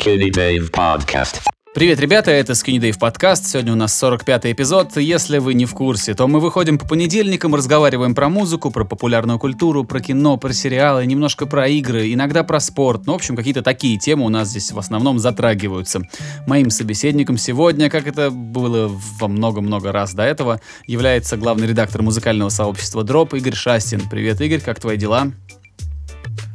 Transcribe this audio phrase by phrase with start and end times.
[0.00, 1.42] Skinny Dave Podcast.
[1.74, 3.46] Привет, ребята, это Skinny Dave подкаст.
[3.46, 4.96] Сегодня у нас 45-й эпизод.
[4.96, 9.38] Если вы не в курсе, то мы выходим по понедельникам, разговариваем про музыку, про популярную
[9.38, 13.02] культуру, про кино, про сериалы, немножко про игры, иногда про спорт.
[13.06, 16.00] Ну, в общем, какие-то такие темы у нас здесь в основном затрагиваются.
[16.46, 22.48] Моим собеседником сегодня, как это было во много-много раз до этого, является главный редактор музыкального
[22.48, 24.08] сообщества Drop Игорь Шастин.
[24.08, 25.32] Привет, Игорь, как твои дела?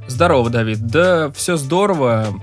[0.08, 0.80] Здорово, Давид.
[0.88, 2.42] Да, все здорово.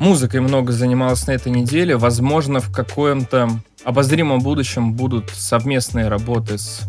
[0.00, 1.94] Музыкой много занималась на этой неделе.
[1.94, 3.50] Возможно, в каком-то
[3.84, 6.80] обозримом будущем будут совместные работы с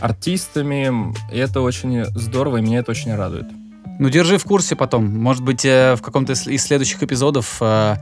[0.00, 1.14] артистами.
[1.32, 3.46] И это очень здорово, и меня это очень радует.
[4.00, 5.06] Ну, держи в курсе потом.
[5.06, 7.94] Может быть, э, в каком-то из следующих эпизодов, э,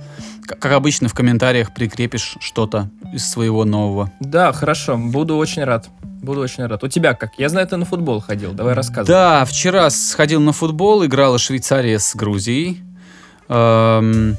[0.47, 4.11] как обычно, в комментариях прикрепишь что-то из своего нового.
[4.21, 4.97] Да, хорошо.
[4.97, 5.91] Буду очень рад.
[6.03, 6.83] Буду очень рад.
[6.83, 7.33] У тебя как?
[7.37, 8.53] Я знаю, ты на футбол ходил.
[8.55, 9.07] Давай рассказывай.
[9.07, 12.83] Да, вчера сходил на футбол, играла Швейцария с Грузией.
[13.49, 14.37] Эм,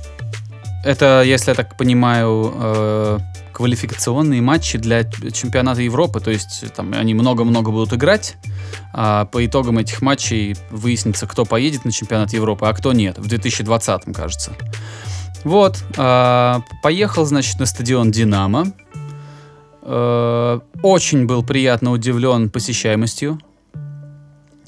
[0.83, 3.19] это, если я так понимаю, э,
[3.53, 8.35] квалификационные матчи для чемпионата Европы, то есть там они много-много будут играть,
[8.93, 13.27] а по итогам этих матчей выяснится, кто поедет на чемпионат Европы, а кто нет, в
[13.27, 14.51] 2020, кажется.
[15.43, 18.73] Вот, э, поехал, значит, на стадион «Динамо»,
[19.83, 23.39] э, очень был приятно удивлен посещаемостью,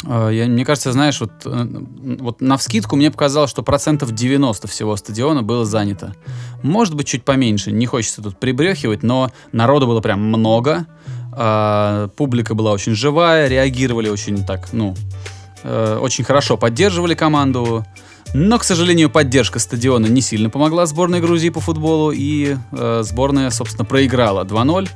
[0.05, 1.67] я, мне кажется, знаешь, вот, э,
[2.19, 6.15] вот на вскидку мне показалось, что процентов 90 всего стадиона было занято.
[6.61, 10.85] Может быть, чуть поменьше, не хочется тут прибрехивать, но народу было прям много,
[11.35, 14.95] э, публика была очень живая, реагировали очень так, ну,
[15.63, 17.85] э, очень хорошо поддерживали команду.
[18.33, 23.49] Но, к сожалению, поддержка стадиона не сильно помогла сборной Грузии по футболу, и э, сборная,
[23.49, 24.89] собственно, проиграла 2-0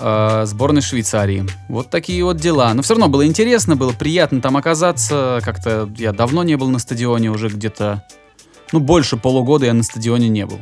[0.00, 1.46] э, сборной Швейцарии.
[1.68, 2.72] Вот такие вот дела.
[2.74, 5.40] Но все равно было интересно, было приятно там оказаться.
[5.44, 8.04] Как-то я давно не был на стадионе, уже где-то,
[8.72, 10.58] ну, больше полугода я на стадионе не был.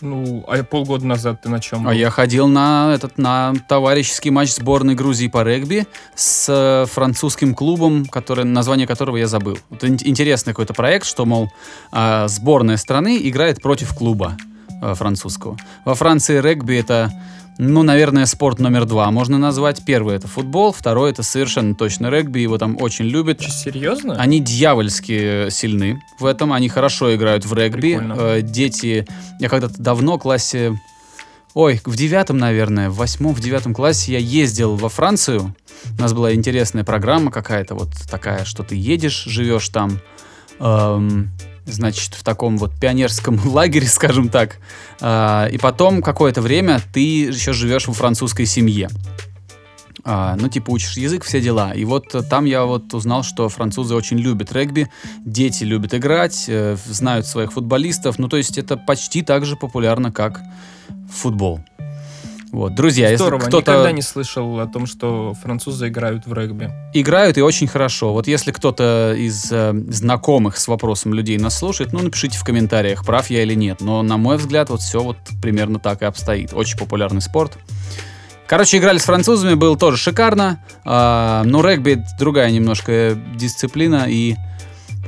[0.00, 1.90] Ну, а полгода назад ты на чем был?
[1.90, 7.54] А я ходил на этот на товарищеский матч сборной Грузии по регби с э, французским
[7.54, 9.58] клубом, который, название которого я забыл.
[9.70, 11.50] Это интересный какой-то проект, что, мол,
[11.92, 14.36] э, сборная страны играет против клуба
[14.82, 15.56] э, французского.
[15.84, 17.10] Во Франции регби это
[17.58, 19.84] ну, наверное, спорт номер два можно назвать.
[19.84, 23.40] Первый это футбол, второй это совершенно точно регби, его там очень любят.
[23.40, 24.16] Че, серьезно?
[24.16, 27.96] Они дьявольски сильны в этом, они хорошо играют в регби.
[27.96, 28.14] Прикольно.
[28.18, 29.06] Э, дети,
[29.40, 30.78] я когда-то давно в классе,
[31.54, 35.54] ой, в девятом, наверное, в восьмом, в девятом классе я ездил во Францию.
[35.98, 39.98] У нас была интересная программа какая-то вот такая, что ты едешь, живешь там,
[40.58, 41.30] эм,
[41.66, 44.58] значит, в таком вот пионерском лагере, скажем так.
[45.00, 48.88] А, и потом какое-то время ты еще живешь во французской семье.
[50.04, 51.72] А, ну, типа, учишь язык, все дела.
[51.72, 54.88] И вот там я вот узнал, что французы очень любят регби,
[55.24, 58.18] дети любят играть, э, знают своих футболистов.
[58.18, 60.40] Ну, то есть это почти так же популярно, как
[61.10, 61.60] футбол.
[62.56, 63.72] Вот, друзья, Здорово, если кто-то...
[63.72, 66.70] никогда не слышал о том, что французы играют в регби.
[66.94, 68.14] Играют и очень хорошо.
[68.14, 73.04] Вот если кто-то из э, знакомых с вопросом людей нас слушает, ну, напишите в комментариях,
[73.04, 73.82] прав я или нет.
[73.82, 76.54] Но, на мой взгляд, вот все вот примерно так и обстоит.
[76.54, 77.58] Очень популярный спорт.
[78.46, 80.64] Короче, играли с французами, было тоже шикарно.
[80.82, 84.34] А, но регби другая немножко дисциплина, и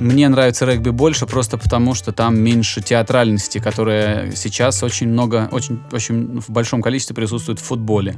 [0.01, 5.81] мне нравится регби больше просто потому, что там меньше театральности, которая сейчас очень много, очень,
[5.93, 8.17] очень в большом количестве присутствует в футболе.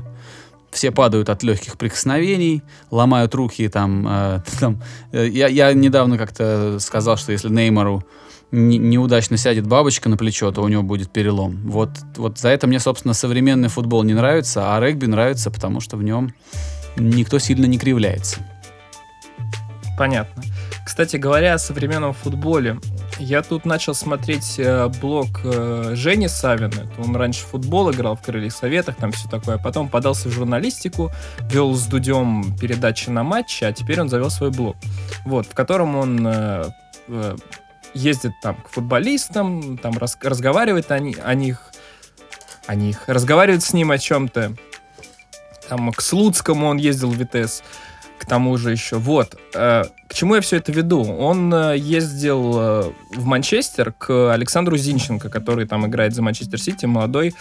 [0.71, 4.07] Все падают от легких прикосновений, ломают руки там.
[4.09, 4.83] Э, там
[5.13, 8.05] э, я, я недавно как-то сказал, что если Неймару
[8.53, 11.61] не- неудачно сядет бабочка на плечо, то у него будет перелом.
[11.65, 15.97] Вот, вот за это мне, собственно, современный футбол не нравится, а регби нравится, потому что
[15.97, 16.35] в нем
[16.97, 18.41] никто сильно не кривляется.
[19.99, 20.43] Понятно.
[20.85, 22.79] Кстати говоря о современном футболе,
[23.19, 26.91] я тут начал смотреть э, блог э, Жени Савина.
[26.99, 29.59] Он раньше футбол играл в Крыльях Советах, там все такое.
[29.59, 34.51] Потом подался в журналистику, вел с Дудем передачи на матчи, а теперь он завел свой
[34.51, 34.77] блог.
[35.27, 36.65] Вот, в котором он э,
[37.95, 41.61] ездит там к футболистам, там рас- разговаривает о, о них,
[42.67, 44.55] о них, разговаривает с ним о чем-то.
[45.69, 47.63] Там к Слуцкому он ездил в ВТС
[48.21, 48.97] к тому же еще.
[48.97, 49.37] Вот.
[49.55, 51.03] э, к чему я все это веду?
[51.03, 56.85] Он э, ездил э, в Манчестер к Александру Зинченко, который там играет за Манчестер Сити,
[56.85, 57.35] молодой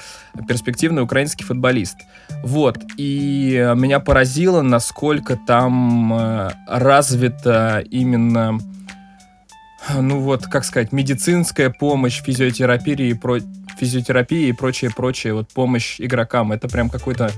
[0.47, 1.97] перспективный украинский футболист.
[2.43, 2.77] Вот.
[2.95, 8.57] И меня поразило, насколько там развита именно
[9.97, 13.39] ну вот, как сказать, медицинская помощь, физиотерапия и, про...
[13.79, 16.51] физиотерапия и прочее-прочее, вот помощь игрокам.
[16.51, 17.31] Это прям какой-то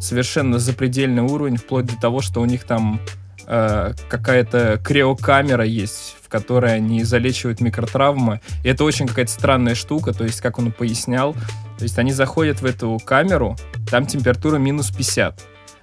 [0.00, 3.00] совершенно запредельный уровень, вплоть до того, что у них там
[3.46, 8.40] э, какая-то криокамера есть, в которой они залечивают микротравмы.
[8.64, 12.60] И это очень какая-то странная штука, то есть, как он пояснял, то есть они заходят
[12.60, 13.56] в эту камеру,
[13.90, 15.40] там температура минус 50.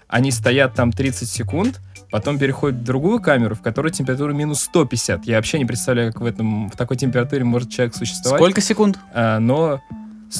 [0.08, 5.26] Они стоят там 30 секунд, потом переходят в другую камеру, в которой температура минус 150.
[5.26, 8.40] Я вообще не представляю, как в, этом, в такой температуре может человек существовать.
[8.40, 9.00] Сколько секунд?
[9.14, 9.82] А, но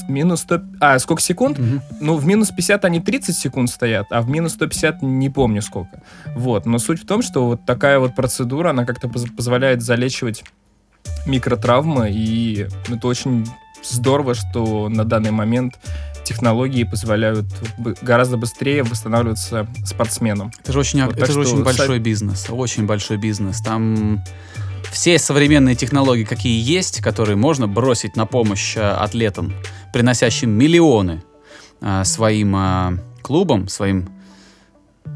[0.08, 0.62] минус 100...
[0.80, 1.58] А, сколько секунд?
[1.60, 1.82] Мгм.
[2.02, 6.02] Ну, в минус 50 они 30 секунд стоят, а в минус 150 не помню сколько.
[6.36, 6.66] Вот.
[6.66, 10.44] Но суть в том, что вот такая вот процедура, она как-то поз- позволяет залечивать
[11.26, 13.48] микротравмы, и это очень
[13.84, 15.80] здорово, что на данный момент
[16.24, 17.46] технологии позволяют
[18.02, 20.52] гораздо быстрее восстанавливаться спортсменам.
[20.62, 23.62] Это же очень, Вот, это же что очень большой бизнес, очень большой бизнес.
[23.62, 24.24] Там
[24.92, 29.54] все современные технологии, какие есть, которые можно бросить на помощь э, атлетам,
[29.94, 31.24] приносящим миллионы
[31.82, 34.10] э, своим э, клубам, своим,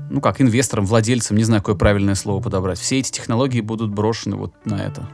[0.10, 2.80] ну как, инвесторам, владельцам, не знаю, какое правильное слово подобрать.
[2.80, 5.08] Все эти технологии будут брошены вот на это.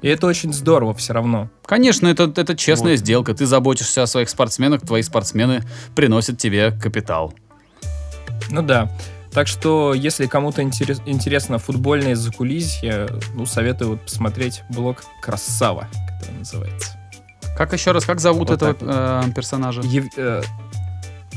[0.00, 1.50] И это очень здорово все равно.
[1.66, 3.00] Конечно, это, это честная Вот.
[3.00, 3.34] сделка.
[3.34, 5.62] Ты заботишься о своих спортсменах, твои спортсмены
[5.94, 7.34] приносят тебе капитал.
[8.50, 8.90] Ну да.
[9.32, 15.88] Так что, если кому-то интерес- интересно футбольное закулисье, ну, советую вот посмотреть блог «Красава»,
[16.18, 16.98] который называется.
[17.56, 19.80] Как еще раз, как зовут Вот этого э, персонажа?
[19.82, 20.42] Ев- э,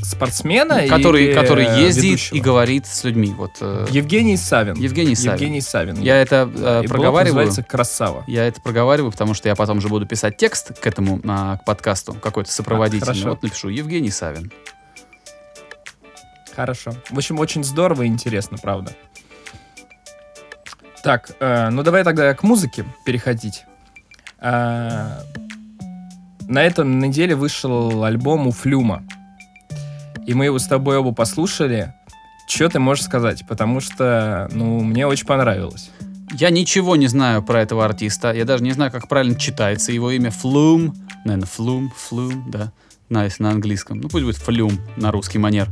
[0.02, 2.36] спортсмена который, или, который э, ездит ведущего?
[2.36, 3.34] и говорит с людьми.
[3.36, 4.74] Вот, э, Евгений Савин.
[4.76, 5.32] Евгений Савин.
[5.32, 6.00] Евгений Савин.
[6.00, 7.24] Я это э, И блог проговариваю.
[7.46, 8.24] называется «Красава».
[8.26, 11.64] Я это проговариваю, потому что я потом же буду писать текст к этому а, к
[11.64, 13.06] подкасту, какой-то сопроводительный.
[13.14, 13.30] хорошо.
[13.30, 14.52] вот напишу Евгений Савин.
[16.56, 16.92] Хорошо.
[17.10, 18.92] В общем, очень здорово и интересно, правда.
[21.02, 23.64] Так, э, ну давай тогда к музыке переходить.
[24.40, 25.20] Э,
[26.48, 29.04] на этом неделе вышел альбом у Флюма.
[30.26, 31.92] И мы его с тобой оба послушали.
[32.48, 33.44] Что ты можешь сказать?
[33.46, 35.90] Потому что, ну, мне очень понравилось.
[36.32, 38.32] Я ничего не знаю про этого артиста.
[38.32, 40.30] Я даже не знаю, как правильно читается его имя.
[40.30, 40.94] Флум.
[41.24, 42.72] Наверное, Флум, Флум, да.
[43.08, 44.00] На, если на английском.
[44.00, 45.68] Ну, пусть будет Флюм на русский манер.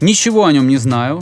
[0.00, 1.20] Ничего о нем не знаю.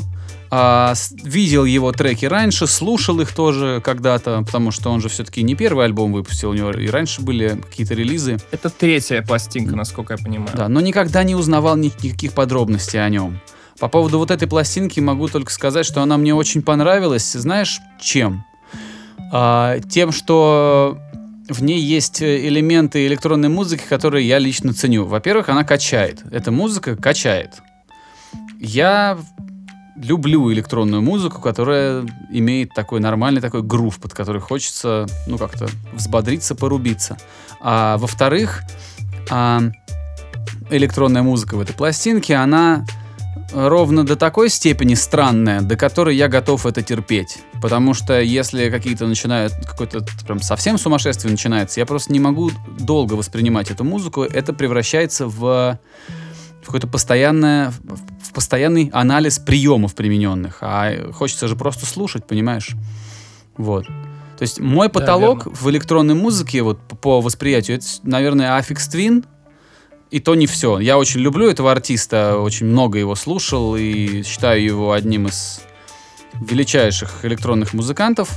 [0.51, 0.95] А,
[1.25, 5.85] видел его треки раньше, слушал их тоже когда-то, потому что он же все-таки не первый
[5.85, 8.37] альбом выпустил, у него и раньше были какие-то релизы.
[8.53, 10.51] Это третья пластинка, насколько я понимаю.
[10.55, 13.41] Да, но никогда не узнавал ни- никаких подробностей о нем.
[13.81, 17.33] По поводу вот этой пластинки могу только сказать, что она мне очень понравилась.
[17.33, 18.45] Знаешь, чем?
[19.33, 20.99] А, тем, что
[21.49, 25.05] в ней есть э, элементы электронной музыки, которые я лично ценю.
[25.05, 26.23] Во-первых, она качает.
[26.31, 27.61] Эта музыка качает.
[28.59, 29.19] Я
[29.97, 36.55] люблю электронную музыку, которая имеет такой нормальный такой грув, под который хочется, ну, как-то взбодриться,
[36.55, 37.17] порубиться.
[37.61, 38.63] А во-вторых,
[39.31, 39.61] а,
[40.71, 42.85] электронная музыка в этой пластинке, она
[43.55, 47.39] ровно до такой степени странная, до которой я готов это терпеть.
[47.63, 53.15] Потому что если какие-то начинают, какое-то прям совсем сумасшествие начинается, я просто не могу долго
[53.15, 54.23] воспринимать эту музыку.
[54.25, 55.79] Это превращается в,
[56.63, 57.73] в какое-то постоянное,
[58.23, 60.59] в постоянный анализ приемов примененных.
[60.61, 62.73] А хочется же просто слушать, понимаешь?
[63.57, 63.87] Вот.
[63.87, 65.53] То есть мой Да, потолок верно.
[65.61, 69.25] в электронной музыке, вот по- по восприятию, это, наверное, Affix Twin,
[70.15, 70.79] и то не все.
[70.79, 75.61] Я очень люблю этого артиста, очень много его слушал и считаю его одним из
[76.35, 78.31] величайших электронных музыкантов.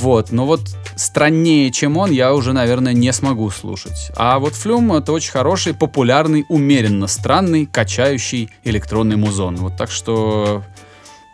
[0.00, 0.60] Вот, но вот
[0.96, 4.10] страннее, чем он, я уже, наверное, не смогу слушать.
[4.16, 9.56] А вот Флюм это очень хороший, популярный, умеренно странный, качающий электронный музон.
[9.56, 10.62] Вот так что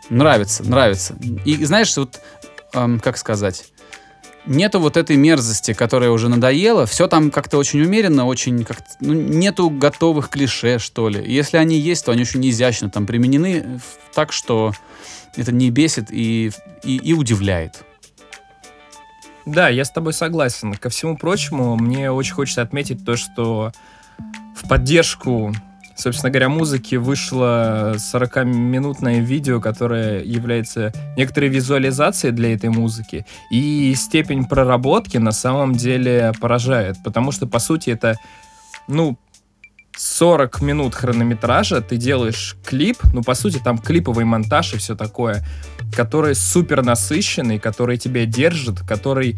[0.09, 1.17] нравится, нравится.
[1.43, 2.21] И знаешь, вот
[2.71, 3.65] эм, как сказать,
[4.49, 6.85] нету вот этой мерзости, которая уже надоела.
[6.85, 11.23] Все там как-то очень умеренно, очень как ну, нету готовых клише, что ли.
[11.25, 13.79] Если они есть, то они очень изящно там применены
[14.13, 14.73] так, что
[15.35, 16.51] это не бесит и,
[16.83, 17.83] и, и удивляет.
[19.45, 20.73] Да, я с тобой согласен.
[20.73, 23.71] Ко всему прочему, мне очень хочется отметить то, что
[24.55, 25.53] в поддержку,
[25.99, 33.25] собственно говоря, музыки вышло 40-минутное видео, которое является некоторой визуализацией для этой музыки.
[33.51, 38.17] И степень проработки на самом деле поражает, потому что, по сути, это,
[38.87, 39.17] ну,
[39.97, 45.45] 40 минут хронометража, ты делаешь клип, ну, по сути, там клиповый монтаж и все такое,
[45.93, 49.37] который супер насыщенный, который тебя держит, который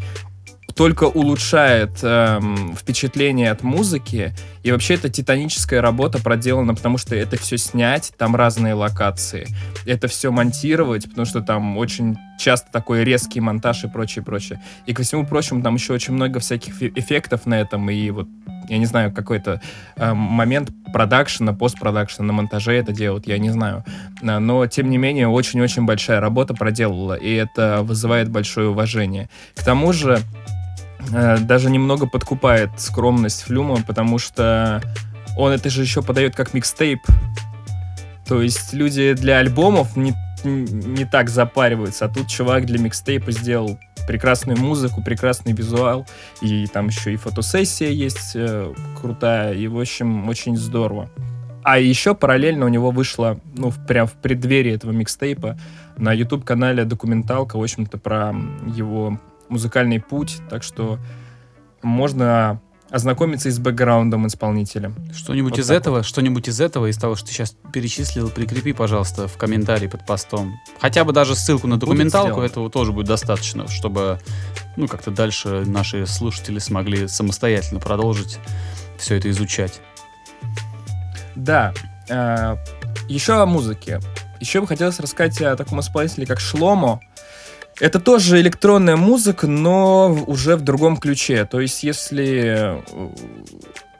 [0.74, 4.34] только улучшает эм, впечатление от музыки.
[4.62, 9.46] И вообще это титаническая работа проделана, потому что это все снять, там разные локации.
[9.86, 14.60] Это все монтировать, потому что там очень часто такой резкий монтаж и прочее, прочее.
[14.86, 18.28] И ко всему прочему, там еще очень много всяких эф- эффектов на этом, и вот
[18.68, 19.60] я не знаю, какой-то
[19.96, 23.84] э, момент продакшена, постпродакшена, на монтаже это делают, я не знаю.
[24.22, 29.28] Э, но, тем не менее, очень-очень большая работа проделала, и это вызывает большое уважение.
[29.54, 30.20] К тому же,
[31.10, 34.82] даже немного подкупает скромность Флюма, потому что
[35.36, 37.00] он это же еще подает как микстейп.
[38.26, 43.78] То есть люди для альбомов не, не так запариваются, а тут чувак для микстейпа сделал
[44.06, 46.06] прекрасную музыку, прекрасный визуал,
[46.40, 51.08] и там еще и фотосессия есть э, крутая, и, в общем, очень здорово.
[51.62, 55.56] А еще параллельно у него вышла, ну, в, прям в преддверии этого микстейпа
[55.96, 58.34] на YouTube-канале документалка, в общем-то, про
[58.66, 59.20] его
[59.52, 60.98] музыкальный путь, так что
[61.82, 62.60] можно
[62.92, 64.92] ознакомиться и с бэкграундом исполнителя.
[65.14, 69.28] Что-нибудь Вот из этого, что-нибудь из этого, из того, что ты сейчас перечислил, прикрепи, пожалуйста,
[69.28, 70.52] в комментарии под постом.
[70.78, 74.20] Хотя бы даже ссылку на документалку, этого тоже будет достаточно, чтобы,
[74.76, 78.38] ну, как-то дальше наши слушатели смогли самостоятельно продолжить
[78.98, 79.80] все это изучать.
[81.34, 81.72] Да.
[82.10, 82.56] э,
[83.08, 84.00] еще о музыке.
[84.38, 87.00] Еще бы хотелось рассказать о таком исполнителе, как Шломо.
[87.82, 91.44] Это тоже электронная музыка, но уже в другом ключе.
[91.46, 92.82] То есть, если э,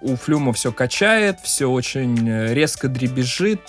[0.00, 3.60] у Флюма все качает, все очень резко дребезжит,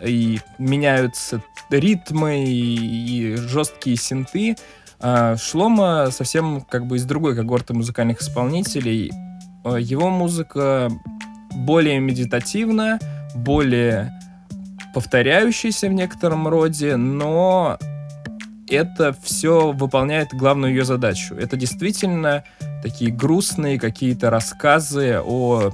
[0.00, 4.56] и меняются ритмы и, и жесткие синты,
[4.98, 9.12] а Шлома совсем как бы из другой когорты музыкальных исполнителей.
[9.64, 10.90] Э, Его музыка
[11.52, 12.98] более медитативная,
[13.36, 14.10] более
[14.92, 17.78] повторяющаяся в некотором роде, но
[18.68, 21.34] это все выполняет главную ее задачу.
[21.34, 22.44] Это действительно
[22.82, 25.72] такие грустные какие-то рассказы о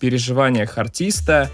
[0.00, 1.50] переживаниях артиста,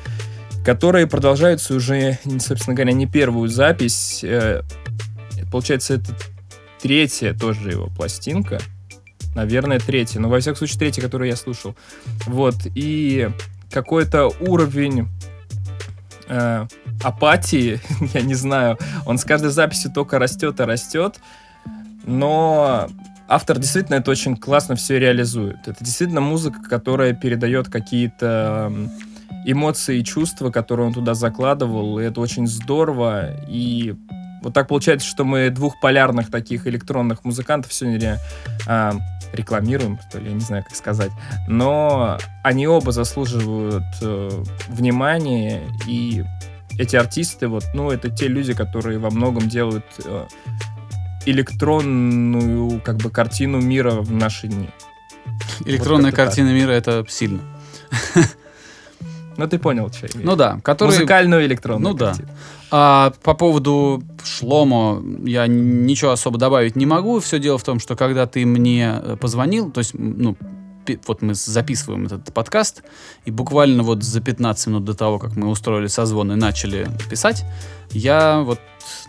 [0.64, 4.22] которые продолжаются уже, собственно говоря, не первую запись.
[4.22, 4.62] Э,
[5.52, 6.16] Получается, это
[6.80, 8.58] третья тоже его пластинка.
[9.34, 10.18] Наверное, третья.
[10.18, 11.76] Но, во всяком случае, третья, которую я слушал.
[12.26, 12.54] Вот.
[12.74, 13.28] И
[13.70, 15.08] какой-то уровень
[16.28, 16.66] э,
[17.02, 17.80] апатии,
[18.14, 21.20] я не знаю, он с каждой записью только растет и растет,
[22.04, 22.88] но
[23.28, 25.66] автор действительно это очень классно все реализует.
[25.66, 28.72] Это действительно музыка, которая передает какие-то
[29.44, 33.94] эмоции и чувства, которые он туда закладывал, и это очень здорово, и
[34.42, 38.18] вот так получается, что мы двух полярных таких электронных музыкантов сегодня
[38.66, 38.92] а,
[39.32, 41.10] рекламируем, что ли, я не знаю, как сказать.
[41.46, 44.30] Но они оба заслуживают э,
[44.68, 46.24] внимания, и
[46.82, 50.26] эти артисты, вот, ну, это те люди, которые во многом делают э,
[51.26, 54.68] электронную, как бы, картину мира в наши дни.
[55.64, 56.26] Электронная так.
[56.26, 57.40] картина мира— это сильно.
[59.38, 60.90] Ну, ты понял, что я имею Ну да, который...
[60.90, 62.08] Музыкальную электронную Ну да.
[62.08, 62.28] картину.
[62.70, 67.18] А по поводу Шломо я ничего особо добавить не могу.
[67.18, 70.36] Все дело в том, что когда ты мне э, позвонил, то есть, ну,
[71.06, 72.82] вот мы записываем этот подкаст,
[73.24, 77.44] и буквально вот за 15 минут до того, как мы устроили созвон и начали писать,
[77.90, 78.60] я вот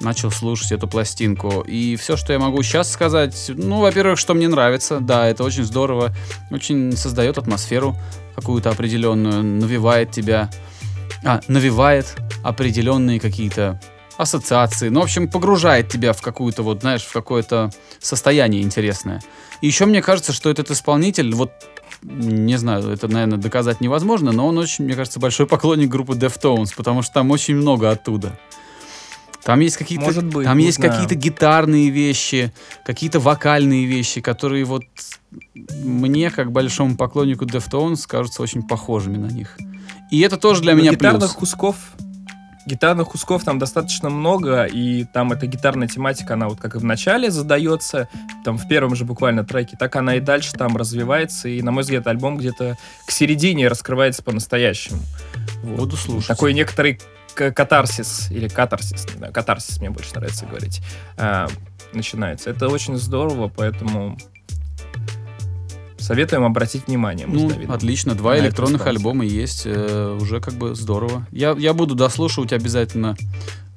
[0.01, 1.61] начал слушать эту пластинку.
[1.61, 5.63] И все, что я могу сейчас сказать, ну, во-первых, что мне нравится, да, это очень
[5.63, 6.13] здорово,
[6.51, 7.95] очень создает атмосферу
[8.35, 10.49] какую-то определенную, навевает тебя,
[11.23, 13.79] а, навевает определенные какие-то
[14.17, 14.89] ассоциации.
[14.89, 19.21] Ну, в общем, погружает тебя в какую-то, вот, знаешь, в какое-то состояние интересное.
[19.61, 21.51] И еще мне кажется, что этот исполнитель, вот,
[22.01, 26.69] не знаю, это, наверное, доказать невозможно, но он очень, мне кажется, большой поклонник группы Deftones,
[26.75, 28.37] потому что там очень много оттуда.
[29.43, 30.91] Там есть какие-то, Может быть, там есть знаю.
[30.91, 32.53] какие-то гитарные вещи,
[32.85, 34.83] какие-то вокальные вещи, которые вот
[35.53, 39.57] мне, как большому поклоннику Deftones, кажутся очень похожими на них.
[40.11, 41.51] И это тоже для Но меня гитарных плюс.
[41.51, 41.75] кусков
[42.65, 46.83] гитарных кусков там достаточно много, и там эта гитарная тематика, она вот как и в
[46.83, 48.07] начале задается,
[48.43, 51.83] там в первом же буквально треке, так она и дальше там развивается, и, на мой
[51.83, 54.99] взгляд, альбом где-то к середине раскрывается по-настоящему.
[55.63, 55.77] Вот.
[55.77, 56.27] Буду слушать.
[56.27, 56.99] Такой некоторый
[57.35, 60.81] катарсис, или катарсис, не знаю, катарсис мне больше нравится говорить,
[61.17, 61.47] а,
[61.93, 62.49] начинается.
[62.49, 64.17] Это очень здорово, поэтому
[66.03, 67.25] советуем обратить внимание.
[67.27, 71.25] Ну, отлично, два электронных альбома есть, э, уже как бы здорово.
[71.31, 73.15] Я, я буду дослушивать обязательно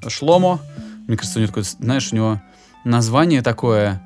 [0.06, 0.60] Шломо.
[1.06, 2.42] Мне кажется, у него такое, знаешь, у него
[2.84, 4.02] название такое,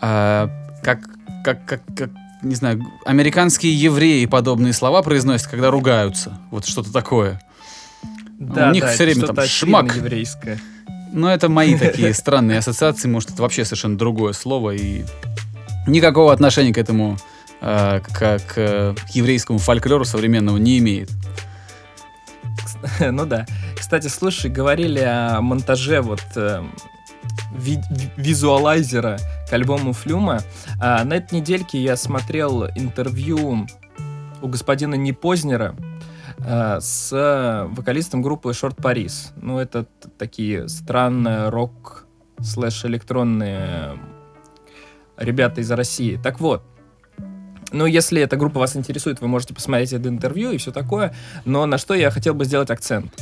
[0.00, 0.48] э,
[0.82, 1.00] как,
[1.44, 2.10] как, как, как,
[2.42, 6.38] не знаю, американские евреи подобные слова произносят, когда ругаются.
[6.50, 7.40] Вот что-то такое.
[8.38, 9.96] Да, у них да, это время там шмак.
[9.96, 10.58] еврейское.
[11.12, 15.04] Но это мои такие странные ассоциации, может, это вообще совершенно другое слово, и
[15.86, 17.18] никакого отношения к этому,
[17.62, 21.10] э, к, э, к еврейскому фольклору современного не имеет.
[23.00, 23.46] Ну да.
[23.76, 26.22] Кстати, слушай, говорили о монтаже вот
[27.54, 30.40] ви- ви- визуалайзера к альбому Флюма.
[30.80, 33.66] А, на этой недельке я смотрел интервью
[34.40, 35.74] у господина Непознера
[36.38, 39.32] э, с вокалистом группы Short Paris.
[39.36, 39.86] Ну, это
[40.18, 42.06] такие странные рок
[42.40, 43.98] слэш электронные
[45.16, 46.18] ребята из России.
[46.20, 46.64] Так вот,
[47.72, 51.14] ну, если эта группа вас интересует, вы можете посмотреть это интервью и все такое.
[51.44, 53.12] Но на что я хотел бы сделать акцент?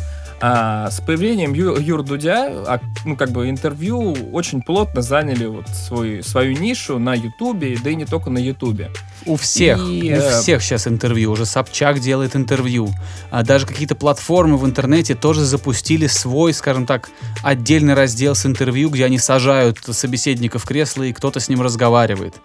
[0.42, 5.68] А, с появлением Ю, Юр Дудя, а, ну, как бы интервью очень плотно заняли вот
[5.68, 8.90] свой, свою нишу на Ютубе, да и не только на Ютубе.
[9.26, 11.32] У всех, И, у э, всех сейчас интервью.
[11.32, 12.90] Уже Собчак делает интервью.
[13.30, 17.10] А даже какие-то платформы в интернете тоже запустили свой, скажем так,
[17.42, 22.36] отдельный раздел с интервью, где они сажают собеседника в кресло и кто-то с ним разговаривает.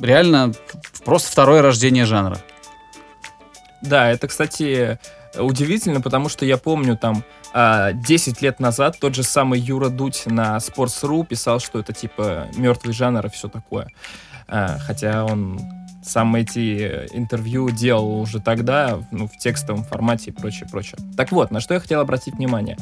[0.00, 0.52] А, реально
[1.04, 2.38] просто второе рождение жанра.
[3.82, 4.98] Да, это, кстати,
[5.36, 10.24] удивительно, потому что я помню там а, 10 лет назад тот же самый Юра Дудь
[10.26, 13.88] на Sports.ru писал, что это типа мертвый жанр и все такое.
[14.48, 15.60] А, хотя он
[16.02, 20.96] сам эти интервью делал уже тогда, ну, в текстовом формате и прочее, прочее.
[21.16, 22.76] Так вот, на что я хотел обратить внимание.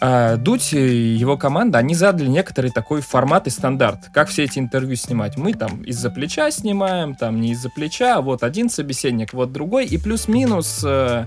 [0.00, 4.96] А, и его команда, они задали некоторый такой формат и стандарт, как все эти интервью
[4.96, 5.36] снимать.
[5.36, 9.86] Мы там из-за плеча снимаем, там не из-за плеча, а вот один собеседник, вот другой,
[9.86, 11.26] и плюс-минус э,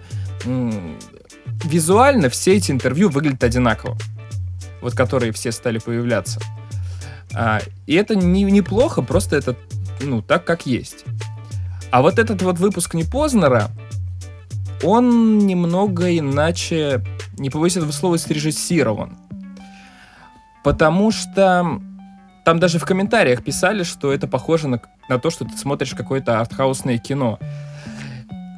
[1.66, 3.98] визуально все эти интервью выглядят одинаково.
[4.82, 6.40] Вот которые все стали появляться.
[7.34, 9.56] А, и это не, неплохо, просто это,
[10.02, 11.06] ну, так, как есть.
[11.92, 13.70] А вот этот вот выпуск Непознера,
[14.84, 17.04] он немного иначе,
[17.38, 19.18] не побоюсь этого слова, срежиссирован.
[20.64, 21.80] Потому что
[22.46, 26.40] там даже в комментариях писали, что это похоже на, на то, что ты смотришь какое-то
[26.40, 27.40] артхаусное кино.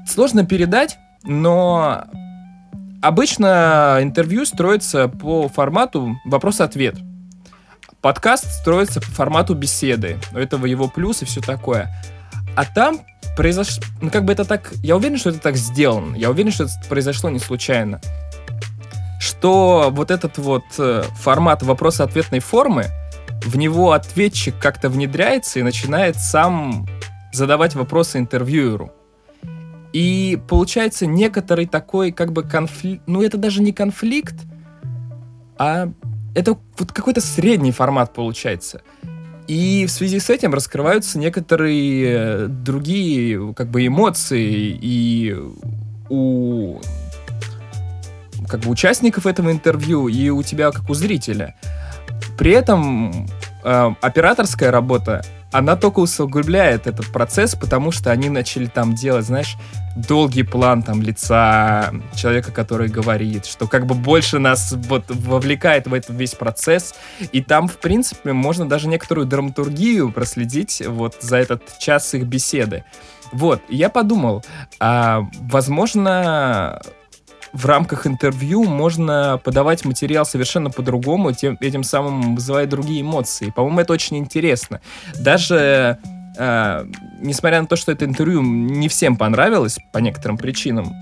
[0.07, 2.05] Сложно передать, но
[3.01, 6.95] обычно интервью строится по формату вопрос-ответ.
[8.01, 10.17] Подкаст строится по формату беседы.
[10.33, 11.89] У этого его плюс и все такое.
[12.55, 12.99] А там
[13.35, 13.83] произошло...
[14.01, 14.73] Ну, как бы это так...
[14.83, 16.15] Я уверен, что это так сделано.
[16.15, 18.01] Я уверен, что это произошло не случайно.
[19.19, 22.87] Что вот этот вот э, формат вопрос-ответной формы,
[23.45, 26.87] в него ответчик как-то внедряется и начинает сам
[27.31, 28.91] задавать вопросы интервьюеру.
[29.93, 33.03] И получается некоторый такой как бы конфликт...
[33.05, 34.35] Ну, это даже не конфликт,
[35.57, 35.89] а
[36.35, 38.81] это вот какой-то средний формат получается.
[39.47, 45.35] И в связи с этим раскрываются некоторые э, другие как бы эмоции и
[46.09, 46.79] у
[48.47, 51.55] как бы участников этого интервью и у тебя как у зрителя.
[52.37, 53.27] При этом
[53.63, 59.55] э, операторская работа, она только усугубляет этот процесс, потому что они начали там делать, знаешь,
[59.95, 65.93] долгий план там лица человека, который говорит, что как бы больше нас вот вовлекает в
[65.93, 66.95] этот весь процесс,
[67.31, 72.83] и там, в принципе, можно даже некоторую драматургию проследить вот за этот час их беседы.
[73.31, 74.43] Вот, я подумал,
[74.79, 76.81] а, возможно,
[77.53, 83.51] в рамках интервью можно подавать материал совершенно по-другому, тем, этим самым вызывая другие эмоции.
[83.55, 84.81] По-моему, это очень интересно.
[85.19, 85.99] Даже
[86.37, 86.85] э,
[87.19, 90.93] несмотря на то, что это интервью не всем понравилось по некоторым причинам,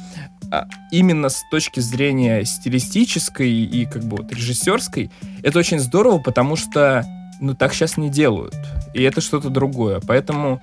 [0.51, 5.09] а именно с точки зрения стилистической и как бы вот режиссерской,
[5.43, 7.05] это очень здорово, потому что
[7.39, 8.55] ну так сейчас не делают.
[8.93, 10.01] И это что-то другое.
[10.05, 10.61] Поэтому,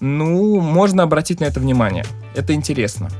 [0.00, 2.04] ну, можно обратить на это внимание.
[2.34, 3.10] Это интересно.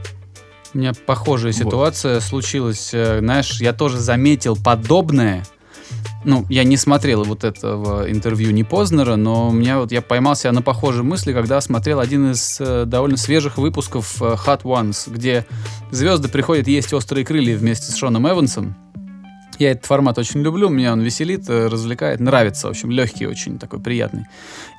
[0.75, 2.91] У меня похожая ситуация случилась.
[2.93, 5.45] э, Знаешь, я тоже заметил подобное.
[6.25, 10.35] Ну, я не смотрел вот этого интервью не Познера, но у меня вот я поймал
[10.35, 15.13] себя на похожей мысли, когда смотрел один из э, довольно свежих выпусков э, Hot Ones,
[15.13, 15.47] где
[15.91, 18.75] звезды приходят есть острые крылья вместе с Шоном Эвансом.
[19.59, 23.59] Я этот формат очень люблю, меня он веселит, э, развлекает, нравится, в общем, легкий, очень
[23.59, 24.25] такой приятный.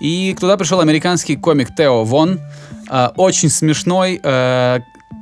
[0.01, 2.39] И туда пришел американский комик Тео Вон,
[2.89, 4.79] э, очень смешной, э,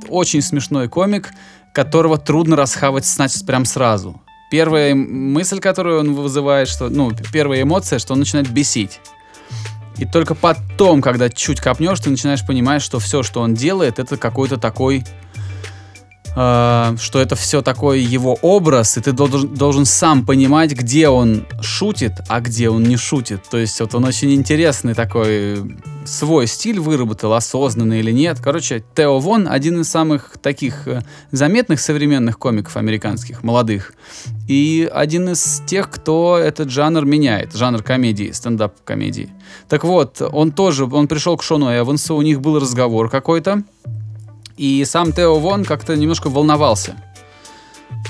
[0.08, 1.32] очень смешной комик,
[1.72, 4.20] которого трудно расхавать, значит, прям сразу.
[4.50, 9.00] Первая мысль, которую он вызывает, что, ну, первая эмоция, что он начинает бесить.
[9.96, 14.16] И только потом, когда чуть копнешь, ты начинаешь понимать, что все, что он делает, это
[14.16, 15.04] какой-то такой
[16.36, 21.46] э, что это все такой его образ, и ты должен, должен сам понимать, где он
[21.60, 23.42] шутит, а где он не шутит.
[23.50, 28.38] То есть вот он очень интересный такой свой стиль выработал, осознанный или нет.
[28.42, 33.94] Короче, Тео Вон один из самых таких э, заметных современных комиков американских, молодых.
[34.48, 39.30] И один из тех, кто этот жанр меняет, жанр комедии, стендап-комедии.
[39.68, 43.62] Так вот, он тоже, он пришел к Шону Эвансу, у них был разговор какой-то,
[44.56, 46.96] и сам Тео Вон как-то немножко волновался.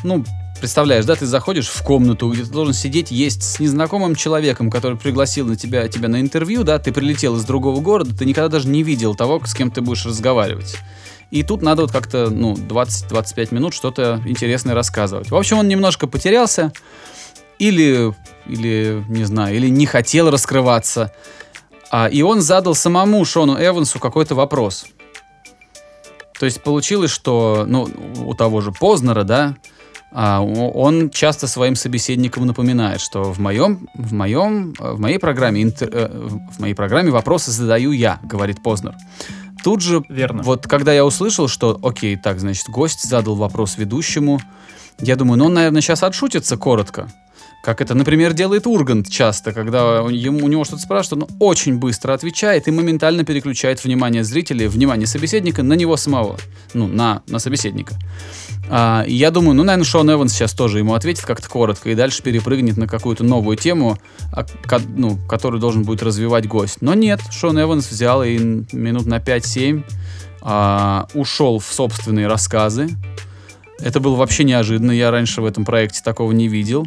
[0.03, 0.25] Ну,
[0.61, 4.97] представляешь, да, ты заходишь в комнату, где ты должен сидеть, есть с незнакомым человеком, который
[4.97, 8.69] пригласил на тебя, тебя на интервью, да, ты прилетел из другого города, ты никогда даже
[8.69, 10.77] не видел того, с кем ты будешь разговаривать.
[11.31, 15.31] И тут надо вот как-то, ну, 20-25 минут что-то интересное рассказывать.
[15.31, 16.73] В общем, он немножко потерялся,
[17.59, 18.15] или,
[18.47, 21.13] или, не знаю, или не хотел раскрываться.
[21.91, 24.87] А, и он задал самому Шону Эвансу какой-то вопрос.
[26.38, 29.57] То есть получилось, что, ну, у того же Познера, да,
[30.16, 35.88] а, он часто своим собеседникам напоминает, что в моем, в моем, в моей программе, интер,
[35.92, 38.94] э, в моей программе вопросы задаю я, говорит Познер.
[39.64, 40.42] Тут же, Верно.
[40.44, 44.40] вот когда я услышал, что, окей, так, значит, гость задал вопрос ведущему,
[45.01, 47.09] я думаю, ну он, наверное, сейчас отшутится коротко.
[47.64, 52.12] Как это, например, делает Ургант часто, когда ему, у него что-то спрашивают, он очень быстро
[52.12, 56.37] отвечает и моментально переключает внимание зрителей, внимание собеседника на него самого,
[56.74, 57.94] ну, на, на собеседника.
[58.68, 62.22] А, я думаю, ну, наверное, Шон Эванс сейчас тоже ему ответит как-то коротко и дальше
[62.22, 63.96] перепрыгнет на какую-то новую тему,
[64.31, 66.83] а, ко, ну, которую должен будет развивать гость.
[66.83, 68.37] Но нет, Шон Эванс взял и
[68.72, 69.85] минут на 5-7
[70.42, 72.90] а, ушел в собственные рассказы.
[73.79, 76.87] Это было вообще неожиданно, я раньше в этом проекте такого не видел.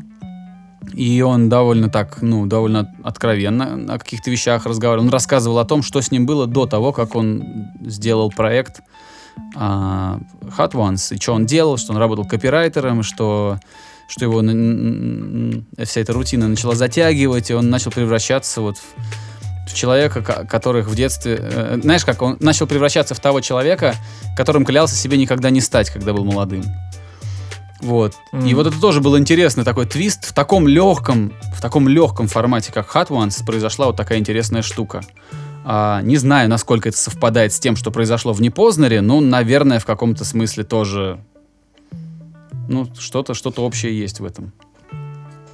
[0.94, 5.06] И он довольно так, ну, довольно откровенно о каких-то вещах разговаривал.
[5.06, 7.44] Он рассказывал о том, что с ним было до того, как он
[7.82, 8.82] сделал проект
[9.56, 10.22] uh,
[10.58, 13.60] Hot Ones, и что он делал, что он работал копирайтером, что,
[14.08, 14.40] что его
[15.84, 21.38] вся эта рутина начала затягивать, и он начал превращаться вот в, человека, которых в детстве...
[21.40, 23.96] Э, знаешь, как он начал превращаться в того человека,
[24.36, 26.64] которым клялся себе никогда не стать, когда был молодым.
[27.82, 28.16] Вот.
[28.34, 28.50] Mm.
[28.50, 30.26] И вот это тоже был интересный такой твист.
[30.26, 35.02] В таком легком, в таком легком формате, как Hot Ones, произошла вот такая интересная штука.
[35.64, 39.86] А, не знаю, насколько это совпадает с тем, что произошло в Непознере, но, наверное, в
[39.86, 41.20] каком-то смысле тоже
[42.68, 44.54] ну, что-то что общее есть в этом.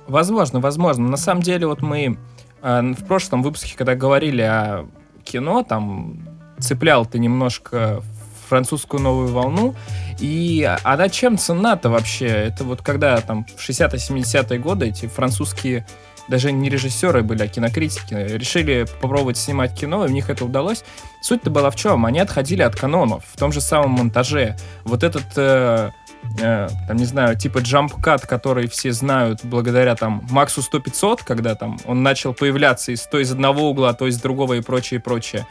[0.07, 1.07] Возможно, возможно.
[1.07, 2.17] На самом деле, вот мы
[2.62, 4.86] э, в прошлом выпуске, когда говорили о
[5.23, 6.19] кино, там
[6.59, 8.01] цеплял ты немножко
[8.43, 9.75] французскую новую волну.
[10.19, 12.27] И она чем цена-то вообще?
[12.27, 15.86] Это вот когда там в 60-70-е годы эти французские
[16.27, 20.84] даже не режиссеры были, а кинокритики, решили попробовать снимать кино, и у них это удалось.
[21.21, 22.06] Суть-то была в чем?
[22.06, 24.56] Они отходили от канонов в том же самом монтаже.
[24.84, 25.91] Вот этот, э,
[26.39, 31.79] э, там, не знаю, типа джамп-кат, который все знают благодаря там Максу 100-500, когда там
[31.86, 35.45] он начал появляться из то из одного угла, то из другого и прочее, и прочее.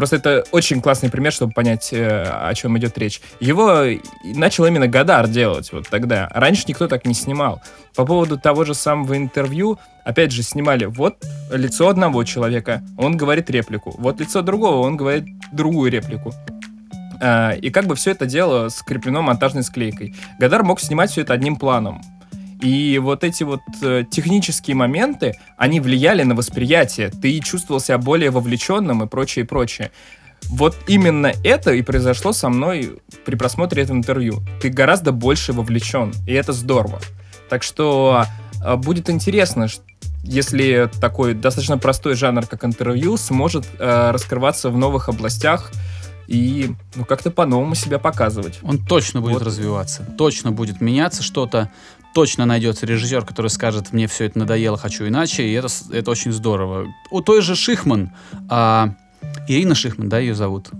[0.00, 3.20] Просто это очень классный пример, чтобы понять, э, о чем идет речь.
[3.38, 3.84] Его
[4.24, 6.26] начал именно Гадар делать вот тогда.
[6.32, 7.60] Раньше никто так не снимал.
[7.94, 13.50] По поводу того же самого интервью, опять же, снимали вот лицо одного человека, он говорит
[13.50, 13.94] реплику.
[13.98, 16.32] Вот лицо другого, он говорит другую реплику.
[17.20, 20.14] А, и как бы все это дело скреплено монтажной склейкой.
[20.38, 22.00] Гадар мог снимать все это одним планом.
[22.60, 27.08] И вот эти вот э, технические моменты, они влияли на восприятие.
[27.08, 29.90] Ты чувствовал себя более вовлеченным и прочее, и прочее.
[30.48, 34.42] Вот именно это и произошло со мной при просмотре этого интервью.
[34.60, 37.00] Ты гораздо больше вовлечен, и это здорово.
[37.48, 38.24] Так что
[38.62, 39.68] э, будет интересно,
[40.22, 45.72] если такой достаточно простой жанр, как интервью, сможет э, раскрываться в новых областях
[46.26, 48.60] и ну, как-то по-новому себя показывать.
[48.62, 49.42] Он точно будет вот.
[49.42, 51.70] развиваться, точно будет меняться что-то
[52.14, 56.32] точно найдется режиссер, который скажет, мне все это надоело, хочу иначе, и это, это очень
[56.32, 56.86] здорово.
[57.10, 58.12] У той же Шихман,
[58.48, 58.94] а,
[59.48, 60.70] Ирина Шихман, да, ее зовут?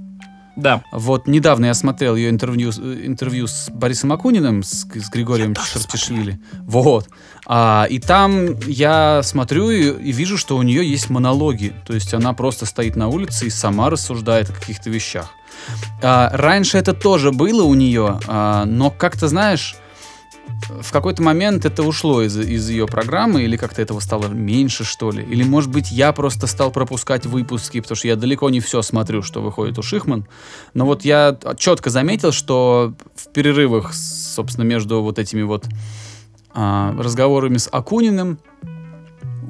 [0.56, 0.82] Да.
[0.92, 6.40] Вот недавно я смотрел ее интервью, интервью с Борисом Акуниным, с, с Григорием Шартишвили.
[6.62, 7.08] Вот.
[7.46, 11.72] А, и там я смотрю и, и вижу, что у нее есть монологи.
[11.86, 15.30] То есть она просто стоит на улице и сама рассуждает о каких-то вещах.
[16.02, 19.76] А, раньше это тоже было у нее, а, но как-то, знаешь,
[20.68, 25.10] в какой-то момент это ушло из, из ее программы, или как-то этого стало меньше, что
[25.10, 25.22] ли?
[25.22, 29.22] Или, может быть, я просто стал пропускать выпуски, потому что я далеко не все смотрю,
[29.22, 30.26] что выходит у Шихман.
[30.74, 35.66] Но вот я четко заметил, что в перерывах, собственно, между вот этими вот
[36.52, 38.38] а, разговорами с Акуниным,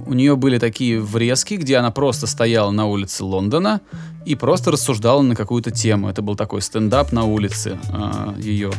[0.06, 3.80] у нее были такие врезки, где она просто стояла на улице Лондона
[4.26, 6.08] и просто рассуждала на какую-то тему.
[6.08, 8.72] Это был такой стендап на улице а, ее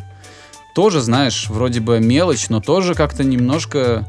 [0.73, 4.05] тоже, знаешь, вроде бы мелочь, но тоже как-то немножко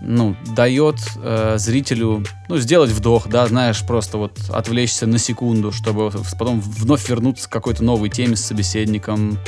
[0.00, 6.10] ну, дает э, зрителю, ну, сделать вдох, да, знаешь, просто вот отвлечься на секунду, чтобы
[6.38, 9.38] потом вновь вернуться к какой-то новой теме с собеседником.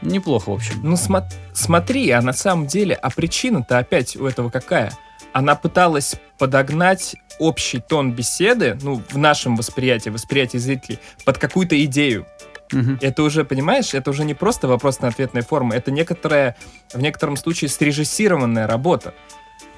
[0.00, 0.74] Неплохо, в общем.
[0.82, 4.92] Ну, смо- смотри, а на самом деле, а причина-то опять у этого какая?
[5.32, 12.26] Она пыталась подогнать общий тон беседы, ну, в нашем восприятии, восприятии зрителей, под какую-то идею.
[12.72, 12.98] Мгм.
[13.00, 16.56] Это уже, понимаешь, это уже не просто вопрос на ответная форма, это некоторая,
[16.92, 19.14] в некотором случае, срежиссированная работа.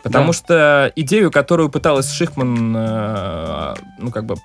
[0.02, 0.32] Потому Да.
[0.32, 4.36] что идею, которую пыталась Шихман, э, ну, как бы,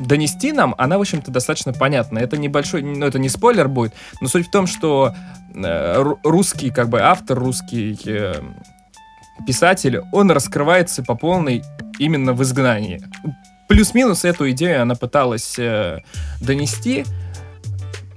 [0.00, 2.18] донести нам, она, в общем-то, достаточно понятна.
[2.18, 5.14] Это небольшой, ну, это не спойлер будет, но суть в том, что
[5.54, 8.34] э, ру- русский, как бы, автор, русский э,
[9.46, 11.62] писатель, он раскрывается по полной
[11.98, 13.00] именно в изгнании.
[13.68, 15.98] Плюс-минус эту идею она пыталась э,
[16.40, 17.04] донести,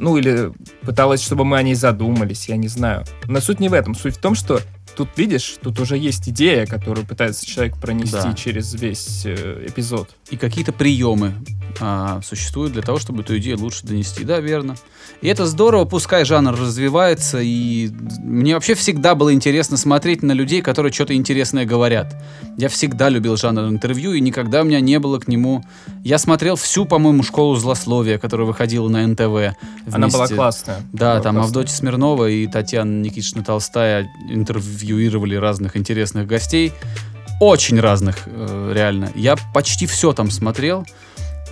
[0.02, 3.06] ну или пыталась, чтобы мы о ней задумались, я не знаю.
[3.28, 3.96] Но суть не в этом.
[3.96, 4.60] Суть в том, что
[4.96, 8.34] тут, видишь, тут уже есть идея, которую пытается человек пронести Да.
[8.34, 10.10] через весь э, эпизод.
[10.32, 11.34] И какие-то приемы
[11.80, 14.24] а, существуют для того, чтобы эту идею лучше донести.
[14.24, 14.76] Да, верно.
[15.22, 17.90] И это здорово, пускай жанр развивается, и
[18.24, 22.16] мне вообще всегда было интересно смотреть на людей, которые что-то интересное говорят.
[22.58, 25.64] Я всегда любил жанр интервью, и никогда у меня не было к нему...
[26.04, 29.56] Я смотрел всю, по-моему, школу злословия, которая выходила на НТВ.
[29.92, 30.82] Она была вместе- классная.
[30.94, 31.42] Да, Была там классная.
[31.44, 36.74] Авдотья Смирнова и Татьяна Никитична Толстая интервьюировали разных интересных гостей.
[37.42, 39.12] Очень разных, э, реально.
[39.16, 40.86] Я почти все там смотрел.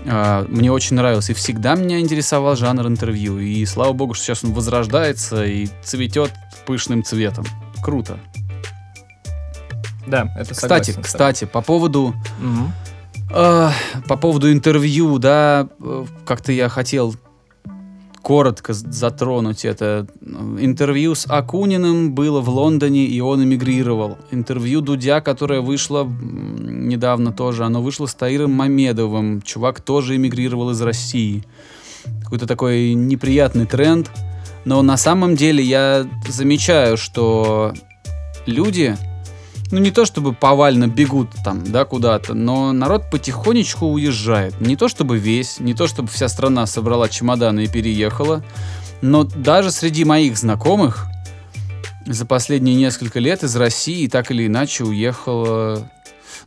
[0.06, 1.32] А, Мне очень нравилось.
[1.32, 3.40] И всегда меня интересовал жанр интервью.
[3.40, 6.32] И слава богу, что сейчас он возрождается и цветет
[6.68, 7.44] пышным цветом.
[7.82, 8.20] Круто.
[10.06, 12.72] Да, это Кстати, согласен кстати, по поводу Мгм.
[13.32, 13.72] А,
[14.08, 17.16] по поводу интервью, да, э, как-то я хотел
[18.22, 20.08] коротко затронуть это.
[20.60, 24.18] Интервью с Акуниным было в Лондоне, и он эмигрировал.
[24.32, 29.42] Интервью Дудя, которое вышло недавно тоже, оно вышло с Таиром Мамедовым.
[29.42, 31.44] Чувак тоже эмигрировал из России.
[32.24, 34.12] Какой-то такой неприятный тренд.
[34.66, 37.74] Но на самом деле я замечаю, что
[38.46, 38.98] люди,
[39.72, 44.60] ну не то чтобы повально бегут там, да, куда-то, но народ потихонечку уезжает.
[44.62, 48.44] Не то чтобы весь, не то чтобы вся страна собрала чемоданы и переехала,
[49.02, 51.06] но даже среди моих знакомых
[52.06, 55.90] за последние несколько лет из России так или иначе уехало...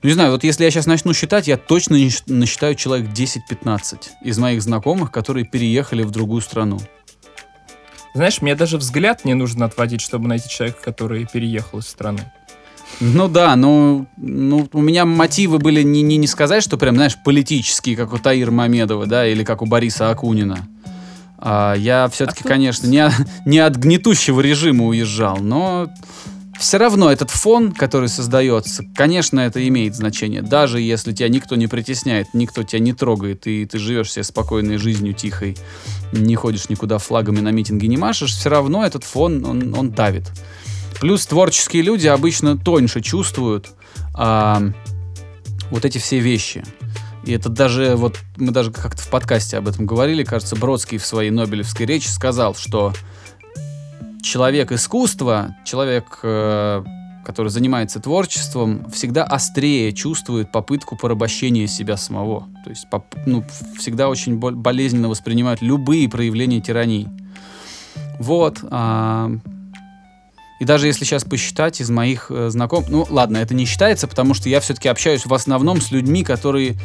[0.02, 4.38] Ну, не знаю, вот если я сейчас начну считать, я точно насчитаю человек 10-15 из
[4.38, 6.80] моих знакомых, которые переехали в другую страну.
[8.14, 12.30] Знаешь, мне даже взгляд не нужно отводить, чтобы найти человека, который переехал из страны.
[13.00, 17.16] Ну да, но ну, у меня мотивы были не, не, не сказать, что прям, знаешь,
[17.24, 20.68] политические, как у Таира Мамедова, да, или как у Бориса Акунина.
[21.38, 23.10] А, я все-таки, тут- конечно, не,
[23.46, 25.88] не от гнетущего режима уезжал, но
[26.62, 30.42] все равно этот фон, который создается, конечно, это имеет значение.
[30.42, 34.76] Даже если тебя никто не притесняет, никто тебя не трогает, и ты живешь себе спокойной
[34.76, 35.56] жизнью тихой,
[36.12, 40.30] не ходишь никуда флагами на митинги не машешь, все равно этот фон, он, он давит.
[41.02, 43.70] Плюс творческие люди обычно тоньше чувствуют
[44.14, 44.62] а,
[45.72, 46.62] вот эти все вещи.
[47.24, 51.04] И это даже, вот мы даже как-то в подкасте об этом говорили, кажется, Бродский в
[51.04, 52.92] своей Нобелевской речи сказал, что
[54.22, 56.84] человек искусства, человек, э,
[57.24, 62.46] который занимается творчеством, всегда острее чувствует попытку порабощения себя самого.
[62.62, 62.86] То есть
[63.26, 63.44] ну,
[63.76, 67.08] всегда очень бол- болезненно воспринимают любые проявления тирании.
[68.20, 68.60] Вот.
[68.70, 69.32] а,
[70.62, 74.32] и даже если сейчас посчитать из моих э, знакомых, ну ладно, это не считается, потому
[74.32, 76.76] что я все-таки общаюсь в основном с людьми, которые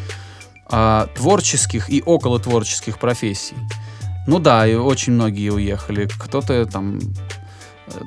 [0.65, 3.53] а, творческих и около творческих профессий.
[4.25, 6.09] Ну да, и очень многие уехали.
[6.19, 8.01] Кто-то там э,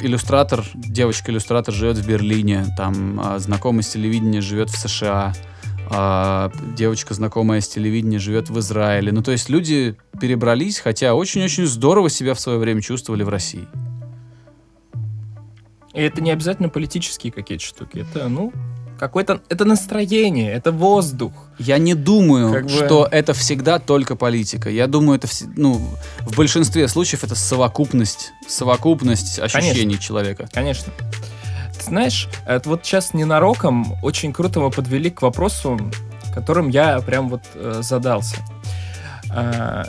[0.00, 5.34] иллюстратор, девочка-иллюстратор живет в Берлине, там а, знакомый с телевидения живет в США,
[5.90, 9.12] а, девочка, знакомая с телевидения, живет в Израиле.
[9.12, 13.68] Ну то есть люди перебрались, хотя очень-очень здорово себя в свое время чувствовали в России.
[15.92, 18.06] И это не обязательно политические какие-то штуки.
[18.10, 18.52] Это, ну,
[18.98, 19.40] какое-то...
[19.48, 21.32] Это настроение, это воздух.
[21.58, 24.70] Я не думаю, Как бы- что это всегда только политика.
[24.70, 25.80] Я думаю, это вс- ну,
[26.20, 30.48] в большинстве случаев это совокупность, совокупность ощущений человека.
[30.52, 30.92] Конечно.
[31.78, 35.80] Ты знаешь, это вот сейчас ненароком очень круто мы подвели к вопросу,
[36.34, 38.36] которым я прям вот э, задался.
[39.32, 39.86] А,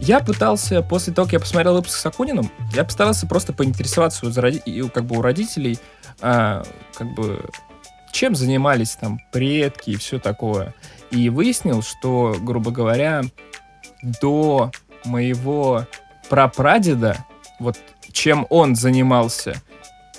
[0.00, 4.88] я пытался, после того, как я посмотрел выпуск с Акуниным, я постарался просто поинтересоваться у,
[4.88, 5.78] как бы у родителей,
[6.20, 7.44] а, как бы,
[8.10, 10.74] чем занимались там предки и все такое.
[11.10, 13.22] И выяснил, что, грубо говоря,
[14.20, 14.70] до
[15.04, 15.86] моего
[16.28, 17.24] прапрадеда,
[17.58, 17.78] вот
[18.12, 19.60] чем он занимался,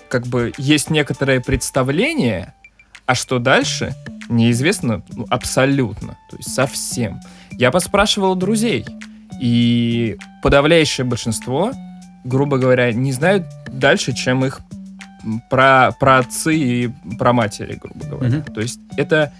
[0.09, 2.53] как бы есть некоторое представление,
[3.05, 3.95] а что дальше,
[4.29, 7.19] неизвестно ну, абсолютно, то есть совсем.
[7.51, 8.85] Я поспрашивал друзей,
[9.41, 11.73] и подавляющее большинство,
[12.23, 14.61] грубо говоря, не знают дальше, чем их
[15.49, 18.37] про, про отцы и про матери, грубо говоря.
[18.37, 18.53] Мгм.
[18.53, 19.33] То есть это,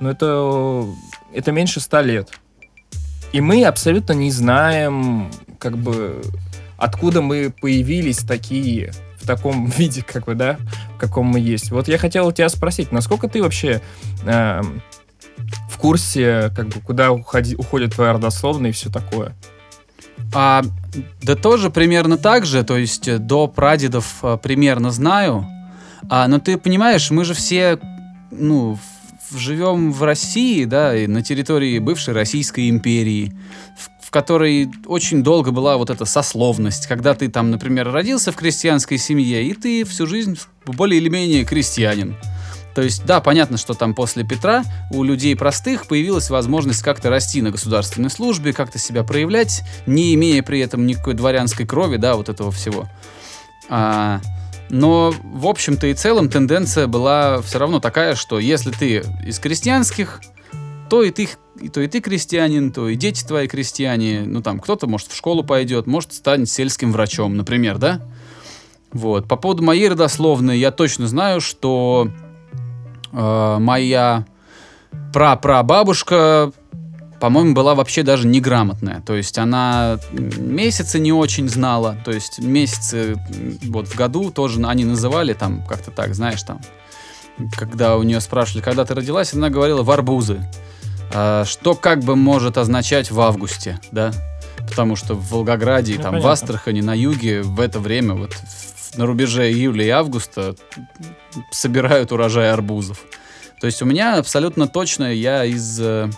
[0.00, 0.86] ну это,
[1.34, 2.30] это меньше ста лет.
[3.32, 6.22] И мы абсолютно не знаем, как бы
[6.78, 10.56] откуда мы появились такие в таком виде, как бы, да,
[10.96, 11.70] в каком мы есть.
[11.70, 13.82] Вот я хотел у тебя спросить, насколько ты вообще
[14.24, 14.62] э,
[15.70, 19.34] в курсе, как бы, куда уходи, уходит твоя родословная и все такое?
[20.34, 20.62] А,
[21.22, 25.46] да тоже примерно так же, то есть э, до прадедов а, примерно знаю.
[26.08, 27.78] А, но ты понимаешь, мы же все,
[28.30, 28.78] ну,
[29.36, 33.34] живем в России, да, и на территории бывшей Российской империи,
[33.78, 38.36] в, в которой очень долго была вот эта сословность, когда ты там, например, родился в
[38.36, 42.16] крестьянской семье, и ты всю жизнь более или менее крестьянин.
[42.74, 47.42] То есть, да, понятно, что там после Петра у людей простых появилась возможность как-то расти
[47.42, 52.28] на государственной службе, как-то себя проявлять, не имея при этом никакой дворянской крови, да, вот
[52.28, 52.88] этого всего.
[53.68, 54.20] А,
[54.70, 60.20] но, в общем-то и целом, тенденция была все равно такая, что если ты из крестьянских,
[60.88, 61.28] то и ты,
[61.72, 64.22] то и ты крестьянин, то и дети твои крестьяне.
[64.24, 68.00] Ну, там, кто-то, может, в школу пойдет, может, станет сельским врачом, например, да?
[68.92, 69.26] Вот.
[69.28, 72.08] По поводу моей родословной, я точно знаю, что
[73.12, 74.24] э, моя
[75.12, 76.52] прапрабабушка,
[77.20, 79.00] по-моему, была вообще даже неграмотная.
[79.02, 81.96] То есть она месяцы не очень знала.
[82.04, 83.16] То есть месяцы
[83.64, 86.60] вот в году тоже они называли там как-то так, знаешь, там.
[87.56, 90.40] Когда у нее спрашивали, когда ты родилась, она говорила в арбузы.
[91.12, 94.12] Э, что как бы может означать в августе, да?
[94.68, 96.28] Потому что в Волгограде, ну, там, понятно.
[96.28, 98.34] в Астрахани, на юге в это время вот
[98.96, 100.54] на рубеже июля и августа
[101.50, 103.04] собирают урожай арбузов.
[103.60, 106.10] То есть у меня абсолютно точно я из э,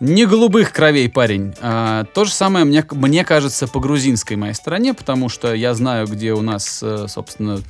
[0.00, 1.54] не голубых кровей парень.
[1.60, 6.06] А, то же самое мне, мне кажется по грузинской моей стороне, потому что я знаю,
[6.06, 7.60] где у нас, э, собственно,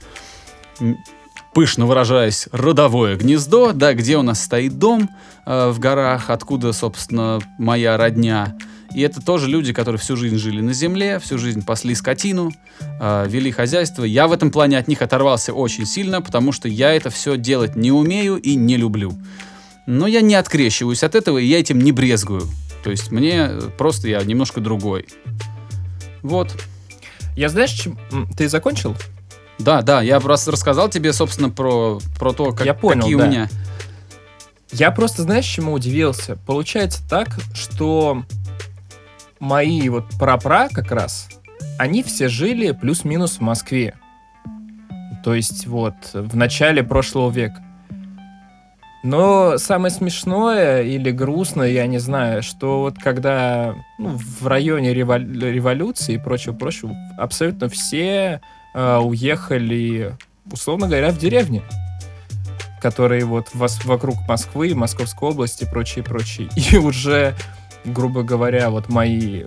[1.55, 5.09] пышно выражаясь, родовое гнездо, да, где у нас стоит дом
[5.47, 8.57] э, в горах, откуда, собственно, моя родня.
[8.95, 12.53] И это тоже люди, которые всю жизнь жили на земле, всю жизнь пасли скотину,
[13.01, 14.05] э, вели хозяйство.
[14.05, 17.77] Я в этом плане от них оторвался очень сильно, потому что я это все делать
[17.77, 19.13] не умею и не люблю.
[19.87, 22.43] Но я не открещиваюсь от этого, и я этим не брезгую.
[22.83, 25.07] То есть мне просто я немножко другой.
[26.23, 26.57] Вот.
[27.37, 27.99] Я знаешь, чем...
[28.37, 28.97] ты закончил?
[29.59, 33.25] Да, да, я просто рассказал тебе, собственно, про, про то, как, я понял, какие да.
[33.25, 33.49] у меня.
[34.73, 36.37] Я просто, знаешь, чему удивился?
[36.47, 38.25] Получается так, что
[39.41, 41.29] мои вот прапра как раз,
[41.79, 43.95] они все жили плюс-минус в Москве.
[45.25, 47.63] То есть вот в начале прошлого века.
[49.03, 55.53] Но самое смешное или грустное, я не знаю, что вот когда ну, в районе револю-
[55.53, 58.41] революции и прочего-прочего, абсолютно все
[58.75, 60.17] э, уехали,
[60.51, 61.63] условно говоря, в деревни,
[62.81, 66.49] которые вот вас вокруг Москвы, Московской области и прочее, прочее.
[66.57, 67.37] И уже
[67.87, 69.45] грубо говоря, вот мои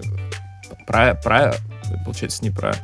[0.88, 1.56] про, про
[2.04, 2.76] получается, не про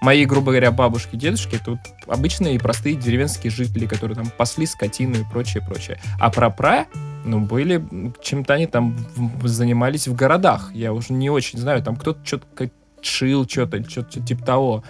[0.00, 5.24] мои, грубо говоря, бабушки, дедушки, вот обычные простые деревенские жители, которые там пасли скотину и
[5.30, 6.00] прочее, прочее.
[6.18, 6.86] А про-пра,
[7.24, 7.84] ну, были,
[8.22, 8.96] чем-то они там
[9.44, 10.70] занимались в городах.
[10.74, 12.70] Я уже не очень знаю, там кто-то что-то
[13.02, 14.84] шил, что-то, что-то типа того.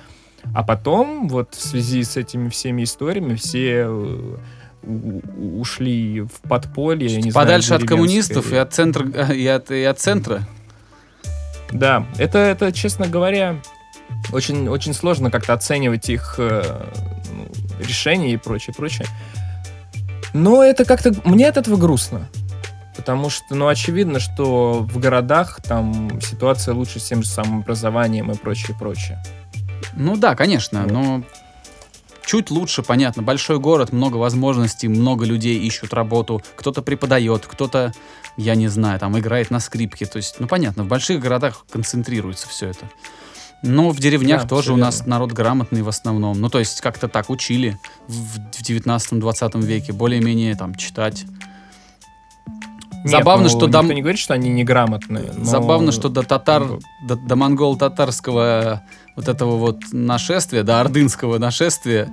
[0.54, 4.36] А потом, вот в связи с этими всеми историями, все э,
[4.82, 7.08] ушли в подполье.
[7.08, 10.42] Я не Подальше знаю, от коммунистов и от центра и от, и от центра.
[11.72, 13.60] Да, это, это, честно говоря,
[14.32, 16.62] очень, очень сложно как-то оценивать их э,
[17.32, 19.06] ну, решения и прочее, прочее.
[20.32, 21.14] Но это как-то...
[21.24, 22.28] Мне от этого грустно.
[22.96, 28.30] Потому что, ну, очевидно, что в городах там ситуация лучше с тем же самым образованием
[28.30, 29.22] и прочее, прочее.
[29.94, 30.90] Ну да, конечно, вот.
[30.90, 31.22] но
[32.24, 33.22] чуть лучше, понятно.
[33.22, 36.42] Большой город, много возможностей, много людей ищут работу.
[36.56, 37.92] Кто-то преподает, кто-то,
[38.36, 40.06] я не знаю, там играет на скрипке.
[40.06, 42.88] То есть, ну понятно, в больших городах концентрируется все это.
[43.62, 46.40] Но в деревнях да, тоже у нас народ грамотный в основном.
[46.40, 47.78] Ну, то есть как-то так учили
[48.08, 51.24] в 19-20 веке, более-менее там читать.
[53.02, 53.94] Нет, Забавно, ну, что никто до...
[53.94, 55.32] не говорит, что они неграмотные.
[55.34, 55.44] Но...
[55.44, 58.82] Забавно, что до татар, ну, до, до монгол-татарского
[59.20, 62.08] вот этого вот нашествия, до ордынского нашествия,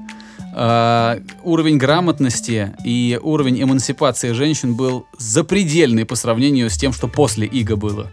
[0.53, 7.47] э, уровень грамотности и уровень эмансипации женщин был запредельный по сравнению с тем, что после
[7.47, 8.11] Иго было.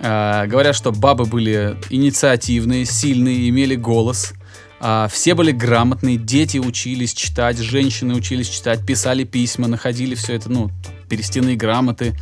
[0.00, 4.34] Э, говорят, что бабы были инициативные, сильные, имели голос.
[4.80, 10.50] Uh, все были грамотные, дети учились читать, женщины учились читать, писали письма, находили все это,
[10.50, 10.72] ну,
[11.08, 12.16] перестяные грамоты.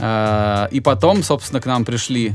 [0.00, 2.32] И потом, собственно, к нам пришли,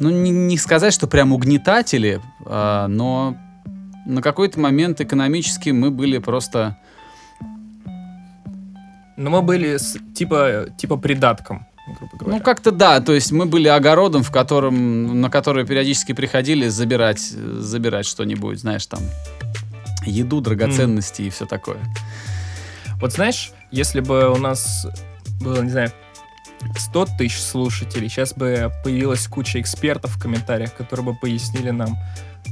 [0.00, 3.36] ну, не, не сказать, что прям угнетатели, но
[4.06, 6.76] на какой-то момент экономически мы были просто...
[9.16, 12.38] Ну, мы были с, типа, типа придатком грубо говоря.
[12.38, 17.20] Ну, как-то да, то есть мы были огородом, в котором, на который периодически приходили забирать,
[17.20, 19.00] забирать что-нибудь, знаешь, там,
[20.06, 21.78] еду, драгоценности и все такое.
[23.00, 24.86] Вот знаешь, если бы у нас
[25.40, 25.92] было, не знаю,
[26.76, 31.96] 100 тысяч слушателей, сейчас бы появилась куча экспертов в комментариях, которые бы пояснили нам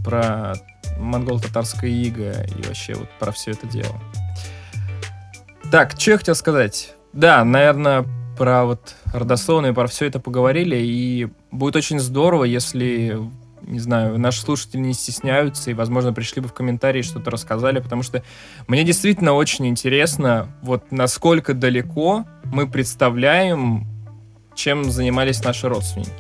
[0.05, 0.55] про
[0.99, 4.01] монгол-татарское иго и вообще вот про все это дело.
[5.71, 6.95] Так, что я хотел сказать?
[7.13, 8.05] Да, наверное,
[8.37, 13.19] про вот родословные, про все это поговорили, и будет очень здорово, если,
[13.63, 18.03] не знаю, наши слушатели не стесняются и, возможно, пришли бы в комментарии, что-то рассказали, потому
[18.03, 18.23] что
[18.67, 23.87] мне действительно очень интересно, вот насколько далеко мы представляем,
[24.55, 26.11] чем занимались наши родственники.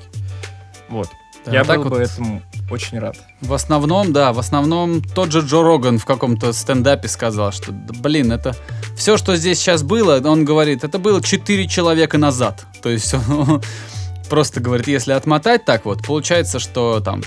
[0.89, 1.09] Вот.
[1.45, 2.01] Да, Я так был бы вот.
[2.03, 3.17] этому очень рад.
[3.41, 7.93] В основном, да, в основном тот же Джо Роган в каком-то стендапе сказал, что, да,
[7.99, 8.55] блин, это
[8.97, 12.65] все, что здесь сейчас было, он говорит, это было 4 человека назад.
[12.83, 13.61] То есть он
[14.31, 17.23] просто говорит, если отмотать так вот, получается, что там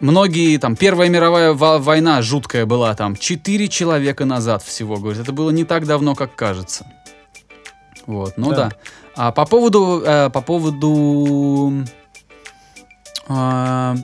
[0.00, 5.32] многие, там, Первая мировая во- война жуткая была там 4 человека назад всего, говорит, это
[5.32, 6.86] было не так давно, как кажется.
[8.06, 8.56] Вот, ну Да.
[8.56, 8.72] да.
[9.16, 11.84] А по поводу, э, по поводу
[13.28, 13.96] а,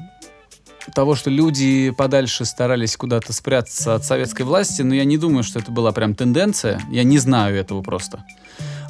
[0.94, 5.58] того, что люди подальше старались куда-то спрятаться от советской власти, но я не думаю, что
[5.58, 6.80] это была прям тенденция.
[6.90, 8.24] Я не знаю этого просто.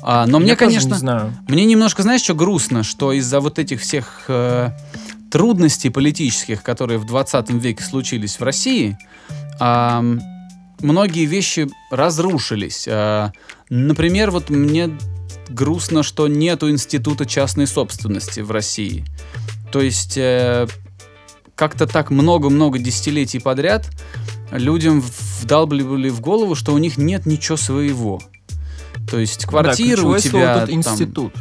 [0.03, 1.35] А, но мне, Я тоже конечно, не знаю.
[1.49, 4.71] мне немножко, знаешь, что грустно, что из-за вот этих всех э,
[5.31, 8.97] трудностей политических, которые в 20 веке случились в России,
[9.59, 10.21] ам,
[10.81, 12.87] многие вещи разрушились.
[12.89, 13.33] А,
[13.69, 14.91] например, вот мне
[15.49, 19.05] грустно, что нету института частной собственности в России.
[19.73, 20.67] То есть э,
[21.55, 23.89] как-то так много-много десятилетий подряд
[24.51, 25.03] людям
[25.41, 28.21] вдалбливали в голову, что у них нет ничего своего.
[29.11, 31.35] То есть квартира Ну да, у тебя слово тут там, институт.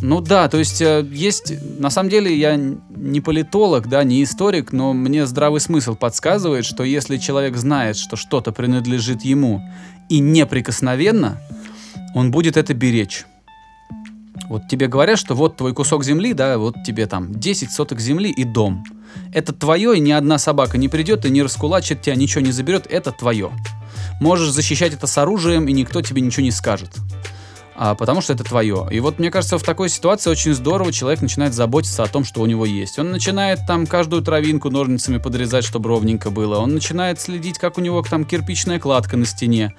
[0.00, 4.72] ну да, то есть э, есть, на самом деле я не политолог, да, не историк,
[4.72, 9.62] но мне здравый смысл подсказывает, что если человек знает, что что-то принадлежит ему
[10.08, 11.40] и неприкосновенно,
[12.14, 13.26] он будет это беречь.
[14.48, 18.30] Вот тебе говорят, что вот твой кусок земли, да, вот тебе там 10 соток земли
[18.30, 18.84] и дом.
[19.32, 22.86] Это твое, и ни одна собака не придет и не раскулачит тебя, ничего не заберет,
[22.88, 23.50] это твое.
[24.20, 26.90] Можешь защищать это с оружием, и никто тебе ничего не скажет
[27.78, 28.88] а, потому что это твое.
[28.90, 32.40] И вот мне кажется, в такой ситуации очень здорово человек начинает заботиться о том, что
[32.40, 32.98] у него есть.
[32.98, 36.58] Он начинает там каждую травинку ножницами подрезать, чтобы ровненько было.
[36.58, 39.74] Он начинает следить, как у него там кирпичная кладка на стене,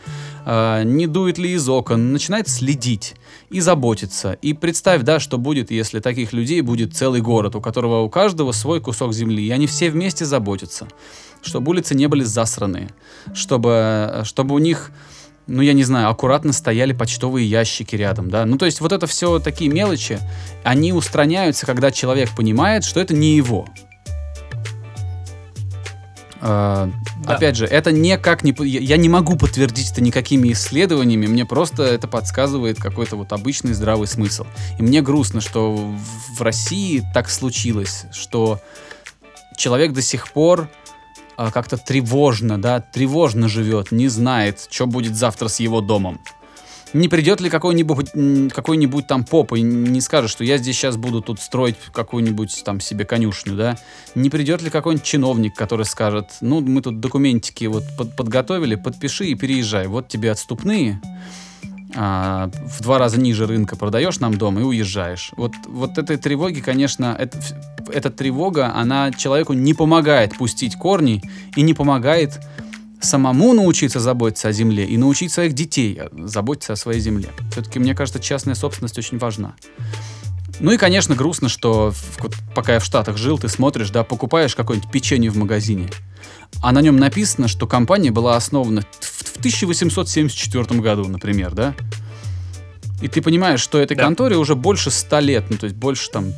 [0.45, 2.13] а, не дует ли из окон.
[2.13, 3.15] Начинает следить
[3.49, 4.33] и заботиться.
[4.43, 8.51] И представь, да, что будет, если таких людей будет целый город, у которого у каждого
[8.51, 10.87] свой кусок земли, и они все вместе заботятся,
[11.41, 12.89] чтобы улицы не были засраны,
[13.33, 14.91] чтобы, чтобы у них
[15.47, 18.45] ну, я не знаю, аккуратно стояли почтовые ящики рядом, да.
[18.45, 20.19] Ну, то есть вот это все такие мелочи,
[20.63, 23.65] они устраняются, когда человек понимает, что это не его.
[26.39, 26.89] А,
[27.25, 27.35] Да.
[27.35, 28.55] Опять же, это никак не...
[28.65, 34.07] Я не могу подтвердить это никакими исследованиями, мне просто это подсказывает какой-то вот обычный здравый
[34.07, 34.45] смысл.
[34.79, 38.61] И мне грустно, что в России так случилось, что
[39.57, 40.69] человек до сих пор
[41.37, 46.19] как-то тревожно, да, тревожно живет, не знает, что будет завтра с его домом.
[46.93, 51.21] Не придет ли какой-нибудь, какой-нибудь там поп и не скажет, что я здесь сейчас буду
[51.21, 53.77] тут строить какую-нибудь там себе конюшню, да?
[54.15, 59.25] Не придет ли какой-нибудь чиновник, который скажет, ну, мы тут документики вот под- подготовили, подпиши
[59.25, 59.87] и переезжай.
[59.87, 61.01] Вот тебе отступные,
[61.95, 65.31] а, в два раза ниже рынка продаешь нам дом и уезжаешь.
[65.35, 67.39] Вот, вот этой тревоги, конечно, это,
[67.93, 71.21] эта тревога, она человеку не помогает пустить корни
[71.55, 72.39] и не помогает
[72.99, 77.29] самому научиться заботиться о земле и научить своих детей заботиться о своей земле.
[77.51, 79.53] Все-таки, мне кажется, частная собственность очень важна.
[80.59, 84.55] Ну и, конечно, грустно, что вот пока я в Штатах жил, ты смотришь, да, покупаешь
[84.55, 85.87] какое-нибудь печенье в магазине,
[86.63, 91.75] а на нем написано, что компания была основана в в 1874 году, например, да?
[93.01, 94.03] И ты понимаешь, что этой Да.
[94.03, 96.33] конторе уже больше ста лет, ну то есть больше там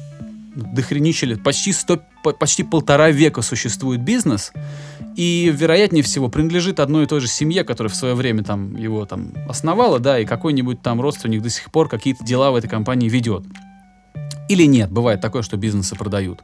[0.55, 4.51] дохренища лет, почти, 100, по- почти полтора века существует бизнес,
[5.15, 9.05] и, вероятнее всего, принадлежит одной и той же семье, которая в свое время там его
[9.05, 13.09] там основала, да, и какой-нибудь там родственник до сих пор какие-то дела в этой компании
[13.09, 13.43] ведет.
[14.47, 16.41] Или нет, бывает такое, что бизнесы продают.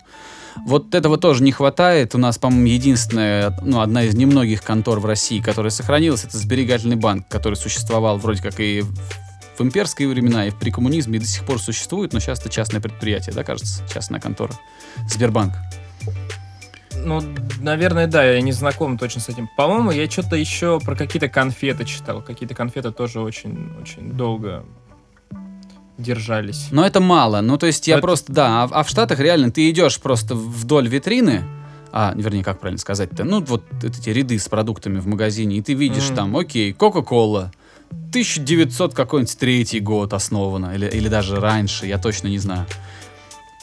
[0.66, 2.16] Вот этого тоже не хватает.
[2.16, 6.96] У нас, по-моему, единственная, ну, одна из немногих контор в России, которая сохранилась, это сберегательный
[6.96, 8.84] банк, который существовал вроде как и
[9.58, 13.34] в имперские времена, и при коммунизме, до сих пор существует, но сейчас это частное предприятие,
[13.36, 14.54] да, кажется, частная контора.
[15.10, 15.54] Сбербанк.
[16.98, 17.22] Ну,
[17.60, 19.50] наверное, да, я не знаком точно с этим.
[19.58, 22.22] По-моему, я что-то еще про какие-то конфеты читал.
[22.22, 24.64] Какие-то конфеты тоже очень, очень долго
[25.98, 26.68] держались.
[26.72, 27.42] Но это мало.
[27.42, 30.00] Ну, то есть я Это- просто, да, а, в- а в Штатах реально ты идешь
[30.00, 31.44] просто вдоль витрины,
[31.92, 35.74] а, вернее, как правильно сказать-то, ну, вот эти ряды с продуктами в магазине, и ты
[35.74, 36.16] видишь Мгм.
[36.16, 37.52] там, окей, Кока-Кола,
[37.92, 42.66] 1900 какой-нибудь третий год основана, или, или даже раньше, я точно не знаю.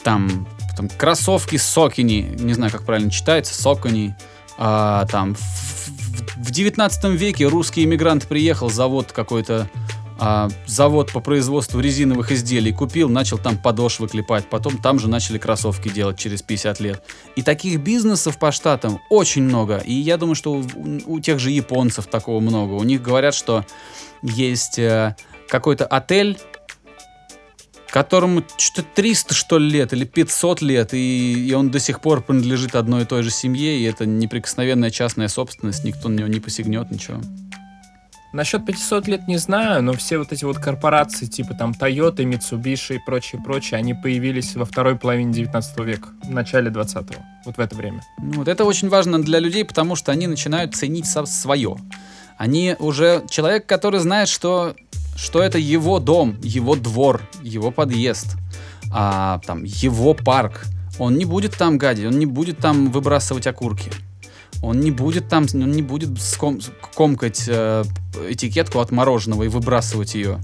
[0.03, 0.47] Там,
[0.77, 4.15] там кроссовки Сокини, не знаю, как правильно читается, Сокини.
[4.57, 5.87] А, там в-
[6.37, 9.67] в 19 веке русский иммигрант приехал, завод какой-то,
[10.19, 15.37] а, завод по производству резиновых изделий купил, начал там подошвы клепать, потом там же начали
[15.37, 17.03] кроссовки делать через 50 лет.
[17.35, 19.77] И таких бизнесов по штатам очень много.
[19.77, 20.63] И я думаю, что у,
[21.05, 22.73] у тех же японцев такого много.
[22.73, 23.65] У них говорят, что
[24.21, 25.15] есть э,
[25.47, 26.37] какой-то отель,
[27.93, 32.23] которому что-то 300 что ли лет или 500 лет, и, и он до сих пор
[32.23, 36.39] принадлежит одной и той же семье, и это неприкосновенная частная собственность, никто на него не
[36.39, 37.19] посягнет, ничего.
[38.33, 42.95] Насчет 500 лет не знаю, но все вот эти вот корпорации, типа там Toyota, Mitsubishi
[42.95, 47.59] и прочее, прочее, они появились во второй половине 19 века, в начале 20-го, вот в
[47.59, 48.01] это время.
[48.17, 51.77] Ну, вот это очень важно для людей, потому что они начинают ценить свое.
[52.39, 54.75] Они уже человек, который знает, что,
[55.15, 58.35] что это его дом, его двор, его подъезд,
[58.91, 60.65] а, там, его парк.
[60.97, 63.91] Он не будет там гадить, он не будет там выбрасывать окурки.
[64.63, 66.61] Он не будет там, он не будет ском-
[66.95, 67.83] комкать э,
[68.29, 70.39] этикетку от мороженого и выбрасывать ее.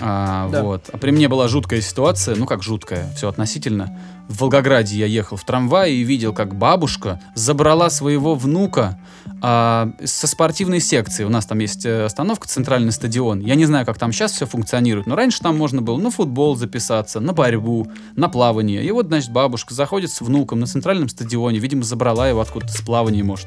[0.00, 0.62] А, Да.
[0.62, 0.90] вот.
[0.92, 3.98] а при мне была жуткая ситуация, ну как жуткая, все относительно.
[4.28, 8.98] В Волгограде я ехал в трамвае и видел, как бабушка забрала своего внука
[9.40, 11.22] а, со спортивной секции.
[11.22, 13.38] У нас там есть э, остановка, центральный стадион.
[13.38, 16.56] Я не знаю, как там сейчас все функционирует, но раньше там можно было на футбол
[16.56, 17.86] записаться, на борьбу,
[18.16, 18.82] на плавание.
[18.82, 22.80] И вот, значит, бабушка заходит с внуком на центральном стадионе, видимо, забрала его откуда-то с
[22.80, 23.46] плавания, может.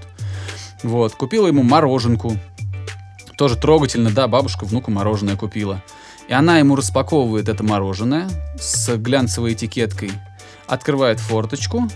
[0.83, 2.37] Вот, купила ему мороженку.
[3.37, 5.81] Тоже трогательно, да, бабушка внуку мороженое купила.
[6.29, 10.11] И она ему распаковывает это мороженое с глянцевой этикеткой,
[10.67, 11.89] открывает форточку,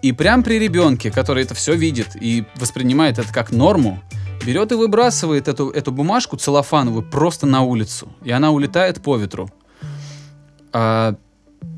[0.00, 4.00] и прям при ребенке, который это все видит и воспринимает это как норму,
[4.46, 8.08] берет и выбрасывает эту, эту бумажку целлофановую просто на улицу.
[8.22, 9.50] И она улетает по ветру.
[10.72, 11.16] А,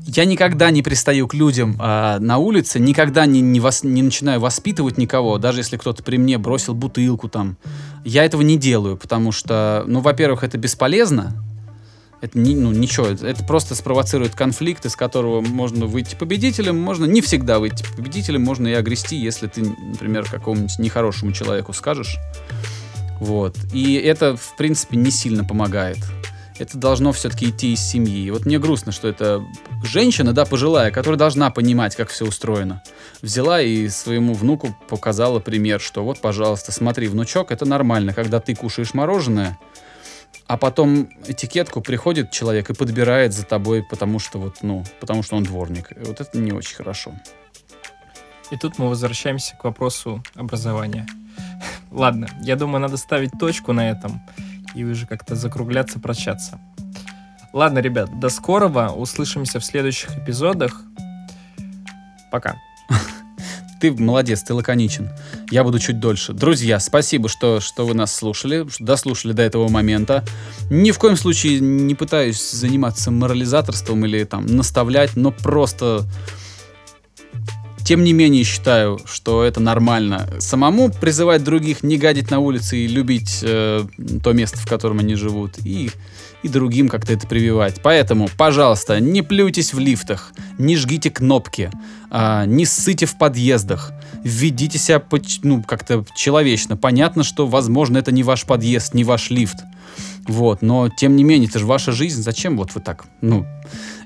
[0.05, 4.39] я никогда не пристаю к людям а, на улице, никогда не, не, вос- не начинаю
[4.39, 7.57] воспитывать никого, даже если кто-то при мне бросил бутылку там.
[8.03, 11.33] Я этого не делаю, потому что, ну, во-первых, это бесполезно.
[12.25, 17.21] Это не, ну, ничего, это, просто спровоцирует конфликт, из которого можно выйти победителем, можно не
[17.21, 22.17] всегда выйти победителем, можно и огрести, если ты, например, какому-нибудь нехорошему человеку скажешь.
[23.19, 23.55] Вот.
[23.71, 25.99] И это, в принципе, не сильно помогает.
[26.57, 28.25] Это должно все-таки идти из семьи.
[28.25, 29.45] И вот мне грустно, что это
[29.83, 32.81] женщина, да, пожилая, которая должна понимать, как все устроено.
[33.21, 38.55] Взяла и своему внуку показала пример, что вот, пожалуйста, смотри, внучок, это нормально, когда ты
[38.55, 39.59] кушаешь мороженое,
[40.47, 45.35] а потом этикетку приходит человек и подбирает за тобой, потому что вот, ну, потому что
[45.35, 45.91] он дворник.
[45.91, 47.13] И вот это не очень хорошо.
[48.51, 51.07] И тут мы возвращаемся к вопросу образования.
[51.91, 54.21] Ладно, я думаю, надо ставить точку на этом
[54.75, 56.59] и уже как-то закругляться, прощаться.
[57.53, 58.91] Ладно, ребят, до скорого.
[58.91, 60.81] Услышимся в следующих эпизодах.
[62.29, 62.55] Пока.
[63.79, 65.09] Ты молодец, ты лаконичен.
[65.51, 66.33] Я буду чуть дольше.
[66.33, 70.23] Друзья, спасибо, что, что вы нас слушали, что дослушали до этого момента.
[70.69, 76.05] Ни в коем случае не пытаюсь заниматься морализаторством или там наставлять, но просто...
[77.83, 80.27] Тем не менее считаю, что это нормально.
[80.39, 83.85] Самому призывать других не гадить на улице и любить э,
[84.23, 85.91] то место, в котором они живут, и,
[86.45, 87.81] и другим как-то это прививать.
[87.81, 91.71] Поэтому, пожалуйста, не плюйтесь в лифтах, не жгите кнопки,
[92.11, 93.91] а, не ссыте в подъездах,
[94.23, 95.01] ведите себя
[95.41, 96.77] ну, как-то человечно.
[96.77, 99.57] Понятно, что, возможно, это не ваш подъезд, не ваш лифт.
[100.27, 102.21] Вот, но тем не менее, это же ваша жизнь.
[102.21, 103.05] Зачем вот вы так?
[103.21, 103.47] Ну,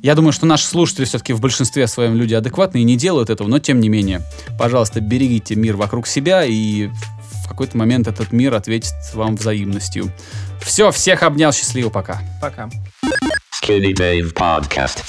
[0.01, 3.49] я думаю, что наши слушатели все-таки в большинстве своем люди адекватные и не делают этого,
[3.49, 4.21] но тем не менее,
[4.57, 6.89] пожалуйста, берегите мир вокруг себя, и
[7.49, 10.11] какой-то момент этот мир ответит вам взаимностью.
[10.61, 12.19] Все, всех обнял, счастливо, пока.
[12.41, 12.69] Пока.
[13.61, 15.03] Skinny Dave Podcast.